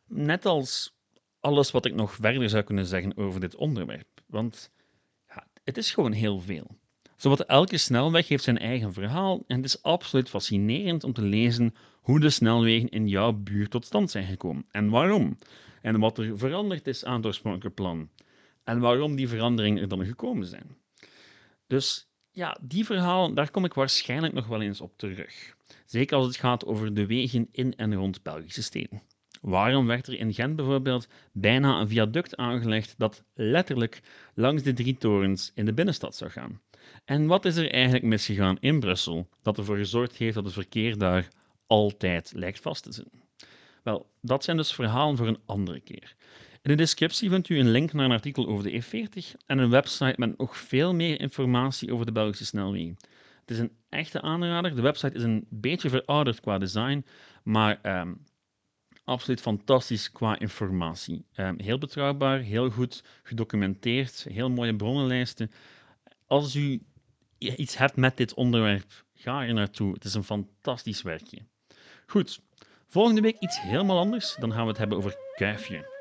Net 0.08 0.46
als 0.46 0.96
alles 1.40 1.72
wat 1.72 1.86
ik 1.86 1.94
nog 1.94 2.14
verder 2.14 2.50
zou 2.50 2.64
kunnen 2.64 2.86
zeggen 2.86 3.18
over 3.18 3.40
dit 3.40 3.56
onderwerp. 3.56 4.22
Want 4.26 4.72
ja, 5.28 5.48
het 5.64 5.78
is 5.78 5.94
gewoon 5.94 6.12
heel 6.12 6.40
veel. 6.40 6.78
Zowat 7.16 7.40
elke 7.40 7.78
snelweg 7.78 8.28
heeft 8.28 8.44
zijn 8.44 8.58
eigen 8.58 8.94
verhaal 8.94 9.44
en 9.48 9.56
het 9.56 9.66
is 9.66 9.84
absoluut 9.84 10.30
fascinerend 10.30 11.04
om 11.04 11.14
te 11.14 11.22
lezen 11.22 11.74
hoe 12.02 12.20
de 12.20 12.30
snelwegen 12.30 12.90
in 12.90 13.08
jouw 13.08 13.32
buurt 13.32 13.72
tot 13.72 13.86
stand 13.86 14.12
zijn 14.12 14.26
gekomen 14.26 14.66
en 14.72 14.90
waarom. 14.90 15.38
En 15.82 16.00
wat 16.00 16.18
er 16.18 16.38
veranderd 16.38 16.88
is 16.88 17.06
aan 17.06 17.16
het 17.16 17.26
oorspronkelijke 17.26 17.82
plan. 17.82 18.10
En 18.64 18.80
waarom 18.80 19.16
die 19.16 19.28
veranderingen 19.28 19.82
er 19.82 19.88
dan 19.88 20.06
gekomen 20.06 20.48
zijn. 20.48 20.78
Dus 21.68 22.08
ja, 22.32 22.58
die 22.62 22.86
verhalen, 22.86 23.36
daar 23.36 23.52
kom 23.52 23.66
ik 23.66 23.74
waarschijnlijk 23.74 24.34
nog 24.34 24.48
wel 24.48 24.62
eens 24.62 24.82
op 24.82 24.98
terug. 24.98 25.56
Zeker 25.86 26.18
als 26.18 26.26
het 26.26 26.36
gaat 26.36 26.66
over 26.66 26.94
de 26.94 27.06
wegen 27.06 27.48
in 27.52 27.76
en 27.76 27.96
rond 27.96 28.24
Belgische 28.24 28.64
steden. 28.64 29.02
Waarom 29.46 29.88
werd 29.88 30.08
er 30.08 30.20
in 30.20 30.34
Gent 30.34 30.56
bijvoorbeeld 30.56 31.08
bijna 31.32 31.80
een 31.80 31.88
viaduct 31.88 32.38
aangelegd 32.38 32.96
dat 32.98 33.24
letterlijk 33.34 34.02
langs 34.34 34.64
de 34.64 34.74
drie 34.74 34.98
torens 34.98 35.52
in 35.56 35.66
de 35.66 35.74
binnenstad 35.74 36.16
zou 36.16 36.32
gaan? 36.32 36.62
En 37.04 37.28
wat 37.28 37.46
is 37.46 37.56
er 37.56 37.72
eigenlijk 37.72 38.04
misgegaan 38.04 38.58
in 38.60 38.80
Brussel 38.80 39.30
dat 39.42 39.58
ervoor 39.58 39.78
gezorgd 39.78 40.16
heeft 40.16 40.36
dat 40.36 40.44
het 40.44 40.54
verkeer 40.54 40.98
daar 40.98 41.28
altijd 41.68 42.32
lijkt 42.36 42.60
vast 42.60 42.84
te 42.84 42.92
zitten? 42.92 43.22
Wel, 43.84 44.10
dat 44.22 44.44
zijn 44.44 44.58
dus 44.58 44.74
verhalen 44.74 45.18
voor 45.18 45.28
een 45.28 45.42
andere 45.46 45.80
keer. 45.80 46.16
In 46.62 46.72
de 46.72 46.76
descriptie 46.76 47.30
vindt 47.30 47.50
u 47.50 47.60
een 47.60 47.72
link 47.72 47.94
naar 47.94 48.06
een 48.06 48.12
artikel 48.12 48.48
over 48.48 48.64
de 48.64 48.84
E40 48.84 49.42
en 49.46 49.58
een 49.58 49.70
website 49.70 50.16
met 50.18 50.38
nog 50.38 50.58
veel 50.58 50.94
meer 50.94 51.20
informatie 51.20 51.94
over 51.94 52.06
de 52.06 52.12
Belgische 52.12 52.46
snelwegen. 52.46 52.98
Het 53.40 53.52
is 53.52 53.60
een 53.60 53.72
echte 53.90 54.22
aanrader. 54.22 54.76
De 54.76 54.82
website 54.82 55.16
is 55.16 55.24
een 55.24 55.46
beetje 55.50 55.90
verouderd 55.90 56.40
qua 56.40 56.58
design, 56.58 57.06
maar 57.44 57.80
ehm, 57.82 58.14
absoluut 59.06 59.42
fantastisch 59.42 60.12
qua 60.12 60.40
informatie. 60.40 61.26
Ehm, 61.34 61.56
heel 61.58 61.78
betrouwbaar, 61.78 62.40
heel 62.40 62.70
goed 62.70 63.04
gedocumenteerd, 63.24 64.26
heel 64.30 64.50
mooie 64.50 64.76
bronnenlijsten. 64.76 65.52
Als 66.28 66.56
u 66.56 66.82
iets 67.38 67.78
hebt 67.78 67.96
met 67.96 68.18
dit 68.18 68.34
onderwerp, 68.34 69.04
ga 69.14 69.44
er 69.44 69.54
naartoe. 69.54 69.94
Het 69.94 70.04
is 70.04 70.14
een 70.14 70.24
fantastisch 70.24 71.02
werkje. 71.02 71.38
Goed, 72.06 72.42
volgende 72.88 73.22
week 73.22 73.40
iets 73.40 73.62
helemaal 73.62 73.98
anders. 73.98 74.36
Dan 74.40 74.52
gaan 74.52 74.62
we 74.62 74.70
het 74.70 74.78
hebben 74.78 74.98
over 74.98 75.16
kuifje. 75.36 75.94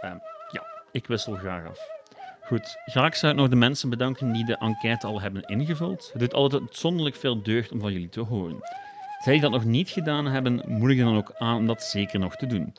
Ehm, 0.00 0.18
ja, 0.52 0.66
ik 0.92 1.06
wissel 1.06 1.34
graag 1.34 1.68
af. 1.68 1.96
Goed, 2.40 2.76
graag 2.84 3.16
zou 3.16 3.32
ik 3.32 3.38
nog 3.38 3.48
de 3.48 3.56
mensen 3.56 3.90
bedanken 3.90 4.32
die 4.32 4.44
de 4.44 4.56
enquête 4.56 5.06
al 5.06 5.20
hebben 5.20 5.42
ingevuld. 5.42 6.08
Het 6.12 6.20
doet 6.20 6.34
altijd 6.34 6.62
uitzonderlijk 6.62 7.16
veel 7.16 7.42
deugd 7.42 7.72
om 7.72 7.80
van 7.80 7.92
jullie 7.92 8.08
te 8.08 8.20
horen. 8.20 8.60
Zij 9.18 9.38
dat 9.38 9.50
nog 9.50 9.64
niet 9.64 9.88
gedaan 9.88 10.26
hebben, 10.26 10.62
moedig 10.66 10.98
dan 10.98 11.16
ook 11.16 11.32
aan 11.38 11.56
om 11.56 11.66
dat 11.66 11.82
zeker 11.82 12.18
nog 12.18 12.36
te 12.36 12.46
doen. 12.46 12.74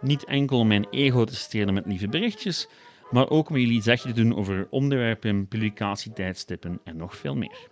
Niet 0.00 0.24
enkel 0.24 0.58
om 0.58 0.66
mijn 0.66 0.86
ego 0.90 1.24
te 1.24 1.36
stelen 1.36 1.74
met 1.74 1.86
lieve 1.86 2.08
berichtjes, 2.08 2.68
maar 3.10 3.30
ook 3.30 3.48
om 3.50 3.56
jullie 3.56 3.82
zegje 3.82 4.12
te 4.12 4.22
doen 4.22 4.36
over 4.36 4.66
onderwerpen, 4.70 5.48
publicatietijdstippen 5.48 6.80
en 6.84 6.96
nog 6.96 7.16
veel 7.16 7.34
meer. 7.36 7.68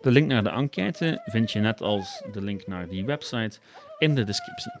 De 0.00 0.10
link 0.10 0.26
naar 0.26 0.42
de 0.42 0.50
enquête 0.50 1.22
vind 1.24 1.52
je 1.52 1.60
net 1.60 1.80
als 1.80 2.22
de 2.32 2.42
link 2.42 2.66
naar 2.66 2.88
die 2.88 3.04
website 3.04 3.58
in 3.98 4.14
de 4.14 4.24
descriptie. 4.24 4.72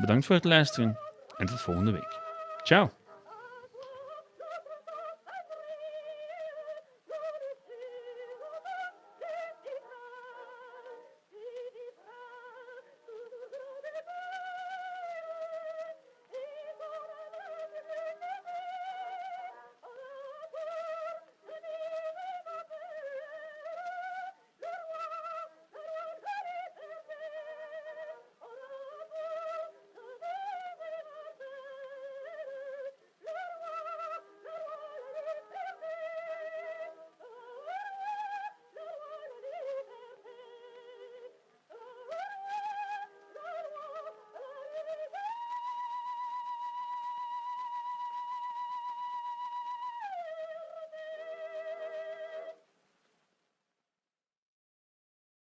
Bedankt 0.00 0.26
voor 0.26 0.34
het 0.34 0.44
luisteren 0.44 0.98
en 1.36 1.46
tot 1.46 1.60
volgende 1.60 1.90
week. 1.90 2.18
Ciao! 2.62 2.99